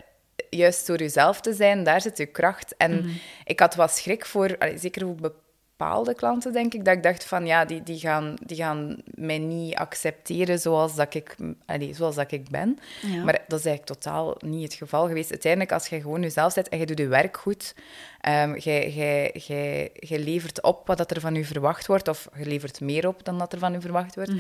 juist 0.49 0.87
door 0.87 0.97
jezelf 0.97 1.41
te 1.41 1.53
zijn, 1.53 1.83
daar 1.83 2.01
zit 2.01 2.17
je 2.17 2.25
kracht. 2.25 2.75
En 2.77 2.91
Mhm. 2.97 3.09
ik 3.43 3.59
had 3.59 3.75
wat 3.75 3.91
schrik 3.97 4.25
voor, 4.25 4.55
allee, 4.59 4.77
zeker 4.77 5.01
voor 5.19 5.33
bepaalde 5.77 6.13
klanten, 6.15 6.53
denk 6.53 6.73
ik, 6.73 6.85
dat 6.85 6.95
ik 6.95 7.03
dacht 7.03 7.25
van, 7.25 7.45
ja, 7.45 7.65
die, 7.65 7.83
die, 7.83 7.99
gaan, 7.99 8.35
die 8.45 8.57
gaan 8.57 8.97
mij 9.05 9.37
niet 9.37 9.75
accepteren 9.75 10.59
zoals 10.59 10.95
dat 10.95 11.13
ik, 11.13 11.35
allee, 11.65 11.93
zoals 11.93 12.15
dat 12.15 12.31
ik 12.31 12.49
ben. 12.49 12.79
Ja. 13.01 13.23
Maar 13.23 13.39
dat 13.47 13.59
is 13.59 13.65
eigenlijk 13.65 13.85
totaal 14.01 14.35
niet 14.39 14.63
het 14.63 14.73
geval 14.73 15.07
geweest. 15.07 15.29
Uiteindelijk, 15.31 15.71
als 15.71 15.87
je 15.87 16.01
gewoon 16.01 16.21
jezelf 16.21 16.53
bent 16.53 16.69
en 16.69 16.79
je 16.79 16.85
doet 16.85 16.97
je 16.97 17.07
werk 17.07 17.37
goed, 17.37 17.75
ehm 18.21 18.55
jij 18.57 18.89
jij- 18.91 19.31
jij- 19.33 19.89
jij 19.93 20.19
levert 20.19 20.61
op 20.63 20.87
wat 20.87 20.97
dat 20.97 21.11
er 21.11 21.21
van 21.21 21.35
u 21.35 21.43
verwacht 21.43 21.87
wordt, 21.87 22.07
of 22.07 22.27
je 22.37 22.45
levert 22.45 22.81
meer 22.81 23.07
op 23.07 23.23
dan 23.25 23.37
dat 23.37 23.53
er 23.53 23.59
van 23.59 23.75
u 23.75 23.81
verwacht 23.81 24.15
wordt, 24.15 24.31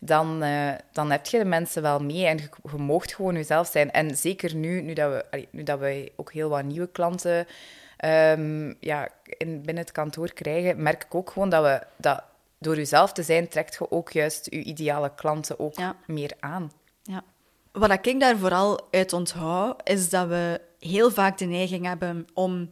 dan, 0.00 0.42
eh, 0.42 0.68
dan 0.92 1.10
heb 1.10 1.26
je 1.26 1.38
de 1.38 1.44
mensen 1.44 1.82
wel 1.82 1.98
mee 2.00 2.26
en 2.26 2.36
je, 2.36 2.48
je 2.72 2.76
moogt 2.78 3.14
gewoon 3.14 3.34
jezelf 3.34 3.68
zijn. 3.68 3.90
En 3.90 4.16
zeker 4.16 4.54
nu, 4.54 4.80
nu 4.82 4.92
dat 4.92 5.10
we, 5.12 5.24
allee, 5.30 5.48
nu 5.50 5.62
dat 5.62 5.78
wij 5.78 6.12
ook 6.16 6.32
heel 6.32 6.48
wat 6.48 6.64
nieuwe 6.64 6.88
klanten 6.92 7.46
ehm, 8.00 8.72
ja, 8.80 9.08
in, 9.24 9.62
binnen 9.62 9.84
het 9.84 9.92
kantoor 9.92 10.32
krijgen, 10.32 10.82
merk 10.82 11.04
ik 11.04 11.14
ook 11.14 11.30
gewoon 11.30 11.48
dat 11.48 11.62
we 11.62 11.80
dat 11.96 12.22
door 12.58 12.76
jezelf 12.76 13.12
te 13.12 13.22
zijn, 13.22 13.48
trekt 13.48 13.74
je 13.78 13.90
ook 13.90 14.12
juist 14.12 14.46
je 14.50 14.62
ideale 14.62 15.14
klanten 15.14 15.58
ook 15.58 15.78
Ja. 15.78 15.96
meer 16.06 16.32
aan. 16.40 16.72
Ja. 17.02 17.22
Wat 17.72 18.06
ik 18.06 18.20
daar 18.20 18.38
vooral 18.38 18.88
uit 18.90 19.12
onthoud, 19.12 19.80
is 19.88 20.08
dat 20.08 20.28
we 20.28 20.60
heel 20.78 21.10
vaak 21.10 21.38
de 21.38 21.44
neiging 21.44 21.86
hebben 21.86 22.26
om 22.34 22.70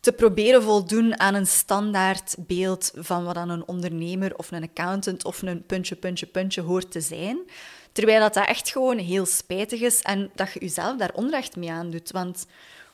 te 0.00 0.12
proberen 0.12 0.62
voldoen 0.62 1.20
aan 1.20 1.34
een 1.34 1.46
standaard 1.46 2.34
beeld 2.38 2.92
van 2.94 3.24
wat 3.24 3.36
aan 3.36 3.48
een 3.48 3.68
ondernemer 3.68 4.36
of 4.36 4.50
een 4.50 4.62
accountant 4.62 5.24
of 5.24 5.42
een 5.42 5.66
puntje, 5.66 5.96
puntje, 5.96 6.26
puntje 6.26 6.60
hoort 6.60 6.90
te 6.90 7.00
zijn. 7.00 7.38
Terwijl 7.92 8.20
dat, 8.20 8.34
dat 8.34 8.46
echt 8.46 8.70
gewoon 8.70 8.98
heel 8.98 9.26
spijtig 9.26 9.80
is 9.80 10.02
en 10.02 10.30
dat 10.34 10.52
je 10.52 10.60
jezelf 10.60 10.96
daar 10.96 11.12
onrecht 11.14 11.56
mee 11.56 11.70
aandoet. 11.70 12.10
Want 12.10 12.46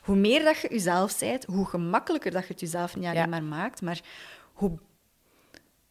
hoe 0.03 0.15
meer 0.15 0.43
dat 0.43 0.59
je 0.59 0.67
jezelf 0.69 1.19
bent, 1.19 1.45
hoe 1.45 1.65
gemakkelijker 1.65 2.31
dat 2.31 2.41
je 2.41 2.51
het 2.51 2.59
jezelf 2.59 2.95
niet 2.95 3.05
alleen 3.05 3.17
Ja. 3.17 3.25
maar 3.25 3.43
maakt, 3.43 3.81
maar 3.81 4.01
hoe 4.53 4.79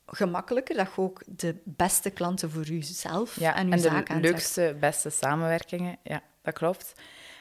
gemakkelijker 0.07 0.76
dat 0.76 0.88
je 0.97 1.00
ook 1.00 1.23
de 1.26 1.57
beste 1.64 2.11
klanten 2.11 2.50
voor 2.50 2.62
jezelf 2.62 3.40
Ja, 3.40 3.55
en 3.55 3.66
je 3.66 3.72
en 3.72 3.81
zaak 3.81 4.09
de 4.09 4.20
leukste, 4.20 4.77
beste 4.81 5.11
samenwerkingen. 5.11 5.96
Ja, 6.03 6.22
dat 6.42 6.55
klopt. 6.55 6.92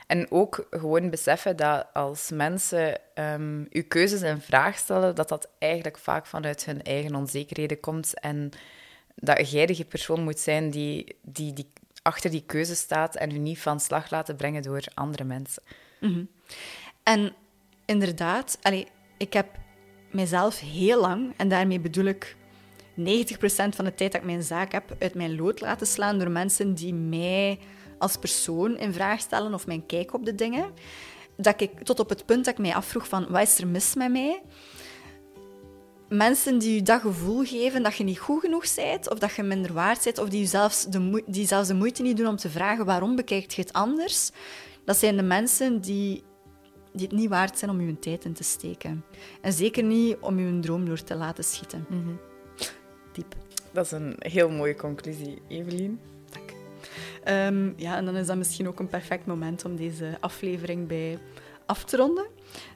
En 0.08 0.32
ook 0.32 0.68
gewoon 0.70 1.10
beseffen 1.10 1.56
dat 1.56 1.88
als 1.94 2.30
mensen 2.30 3.00
ehm 3.14 3.64
uw 3.70 3.84
keuzes 3.88 4.22
in 4.22 4.42
vraag 4.42 4.78
stellen, 4.78 5.16
dat 5.16 5.30
dat 5.30 5.50
eigenlijk 5.58 5.98
vaak 5.98 6.26
vanuit 6.26 6.66
hun 6.66 6.84
eigen 6.84 7.16
onzekerheden 7.16 7.80
komt. 7.80 8.20
En 8.20 8.50
dat 9.16 9.52
jij 9.52 9.66
de 9.66 9.86
persoon 9.86 10.24
moet 10.24 10.40
zijn 10.40 10.70
die, 10.70 11.16
die, 11.22 11.54
die 11.54 11.72
achter 12.02 12.30
die 12.30 12.44
keuze 12.46 12.76
staat 12.76 13.16
en 13.16 13.32
u 13.32 13.38
niet 13.38 13.60
van 13.60 13.80
slag 13.80 14.10
laten 14.10 14.36
brengen 14.36 14.62
door 14.62 14.84
andere 14.94 15.24
mensen. 15.24 15.64
En 17.04 17.34
inderdaad, 17.86 18.58
allee, 18.62 18.88
ik 19.18 19.34
heb 19.34 19.48
mezelf 20.12 20.60
heel 20.60 21.02
lang, 21.02 21.34
en 21.38 21.50
daarmee 21.50 21.80
bedoel 21.80 22.06
ik 22.06 22.36
90% 22.98 23.04
van 23.76 23.86
de 23.86 23.94
tijd 23.96 24.12
dat 24.12 24.22
ik 24.22 24.24
mijn 24.24 24.44
zaak 24.44 24.72
heb, 24.72 24.96
uit 25.00 25.16
mijn 25.16 25.36
lood 25.36 25.62
laten 25.62 25.88
slaan 25.88 26.20
door 26.20 26.32
mensen 26.32 26.74
die 26.74 26.94
mij 26.94 27.60
als 27.98 28.18
persoon 28.18 28.78
in 28.78 28.94
vraag 28.94 29.20
stellen 29.20 29.54
of 29.54 29.68
mijn 29.68 29.86
kijk 29.86 30.14
op 30.14 30.26
de 30.26 30.36
dingen. 30.36 30.72
Dat 31.38 31.62
ik 31.62 31.84
tot 31.84 32.00
op 32.00 32.10
het 32.10 32.26
punt 32.26 32.46
dat 32.46 32.54
ik 32.54 32.60
mij 32.60 32.76
afvroeg 32.76 33.08
van, 33.08 33.28
wat 33.30 33.42
is 33.42 33.58
er 33.58 33.68
mis 33.68 33.96
met 33.96 34.12
mij? 34.12 34.42
Mensen 36.10 36.58
die 36.58 36.76
je 36.76 36.82
dat 36.82 37.02
gevoel 37.02 37.44
geven 37.44 37.84
dat 37.84 37.96
je 37.96 38.04
niet 38.04 38.20
goed 38.20 38.40
genoeg 38.40 38.76
bent, 38.76 39.10
of 39.10 39.20
dat 39.20 39.36
je 39.36 39.44
minder 39.44 39.74
waard 39.74 40.04
bent, 40.04 40.18
of 40.18 40.30
die, 40.30 40.48
zelfs 40.48 40.86
de 40.86 41.24
die 41.28 41.48
zelfs 41.48 41.68
de 41.68 41.74
moeite 41.74 42.02
niet 42.02 42.18
doen 42.18 42.28
om 42.28 42.36
te 42.36 42.50
vragen 42.50 42.86
waarom 42.86 43.16
bekijkt 43.16 43.54
je 43.54 43.62
het 43.62 43.74
anders, 43.74 44.30
dat 44.86 44.98
zijn 44.98 45.16
de 45.16 45.24
mensen 45.24 45.82
die 45.82 46.24
die 46.94 47.08
het 47.08 47.18
niet 47.18 47.30
waard 47.30 47.58
zijn 47.58 47.72
om 47.72 47.80
uw 47.80 47.96
tijd 48.00 48.26
in 48.26 48.34
te 48.34 48.44
steken. 48.44 49.04
En 49.42 49.54
zeker 49.54 49.84
niet 49.84 50.18
om 50.20 50.38
uw 50.38 50.60
droom 50.60 50.86
door 50.86 51.04
te 51.04 51.16
laten 51.16 51.44
schieten. 51.44 51.88
Diep. 53.12 53.36
Dat 53.72 53.86
is 53.86 53.92
een 53.92 54.16
heel 54.20 54.50
mooie 54.50 54.76
conclusie, 54.76 55.42
Evelien. 55.48 56.00
Dank. 56.30 56.54
Ehm, 57.24 57.72
ja, 57.76 57.98
en 57.98 58.06
dan 58.06 58.16
is 58.16 58.28
dat 58.28 58.38
misschien 58.38 58.68
ook 58.68 58.80
een 58.80 58.88
perfect 58.88 59.26
moment 59.26 59.66
om 59.66 59.76
deze 59.76 60.18
aflevering 60.20 60.88
bij 60.88 61.18
af 61.66 61.84
te 61.84 61.98
ronden. 61.98 62.26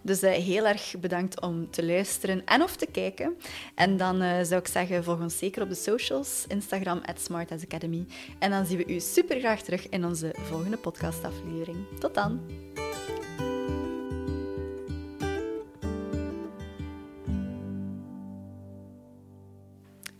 Dus 0.01 0.21
eh, 0.21 0.31
heel 0.31 0.67
erg 0.67 0.95
bedankt 0.99 1.41
om 1.41 1.71
te 1.71 1.85
luisteren 1.85 2.45
en 2.45 2.61
of 2.61 2.75
te 2.75 2.85
kijken. 2.91 3.37
En 3.75 3.97
dan 3.97 4.21
eh, 4.21 4.43
zou 4.43 4.61
ik 4.61 4.67
zeggen, 4.67 5.03
volg 5.03 5.19
ons 5.19 5.37
zeker 5.37 5.61
op 5.61 5.69
de 5.69 5.75
socials. 5.75 6.45
Instagram, 6.47 7.01
at 7.05 7.21
Smart 7.21 7.51
as 7.51 7.63
Academy. 7.63 8.05
En 8.39 8.51
dan 8.51 8.65
zien 8.65 8.77
we 8.77 8.93
u 8.93 8.99
super 8.99 9.39
graag 9.39 9.61
terug 9.61 9.89
in 9.89 10.05
onze 10.05 10.35
volgende 10.41 10.77
podcastaflevering. 10.77 11.77
Tot 11.99 12.13
dan! 12.13 12.39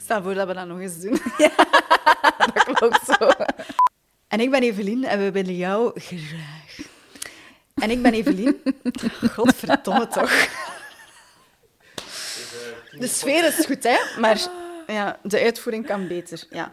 Stel 0.06 0.24
voor 0.24 0.34
dat 0.34 0.48
we 0.48 0.54
dat 0.54 0.68
nog 0.68 0.80
eens 0.80 1.00
doen. 1.00 1.20
Dat 2.54 2.64
klopt 2.64 3.06
zo. 3.06 3.30
En 4.28 4.40
ik 4.40 4.52
ben 4.52 4.62
Evelien 4.62 5.04
en 5.04 5.20
we 5.20 5.32
willen 5.32 5.56
jou 5.56 6.00
graag. 6.00 6.78
En 7.74 7.92
ik 7.92 8.02
ben 8.02 8.14
Evelien. 8.14 8.62
Godverdomme 9.36 10.08
toch. 10.08 10.48
De 12.92 13.08
sfeer 13.08 13.46
is 13.46 13.66
goed, 13.66 13.84
hè? 13.84 14.20
Maar 14.20 14.48
ja, 14.88 15.20
de 15.24 15.40
uitvoering 15.40 15.86
kan 15.86 16.08
beter. 16.08 16.44
Ja. 16.50 16.72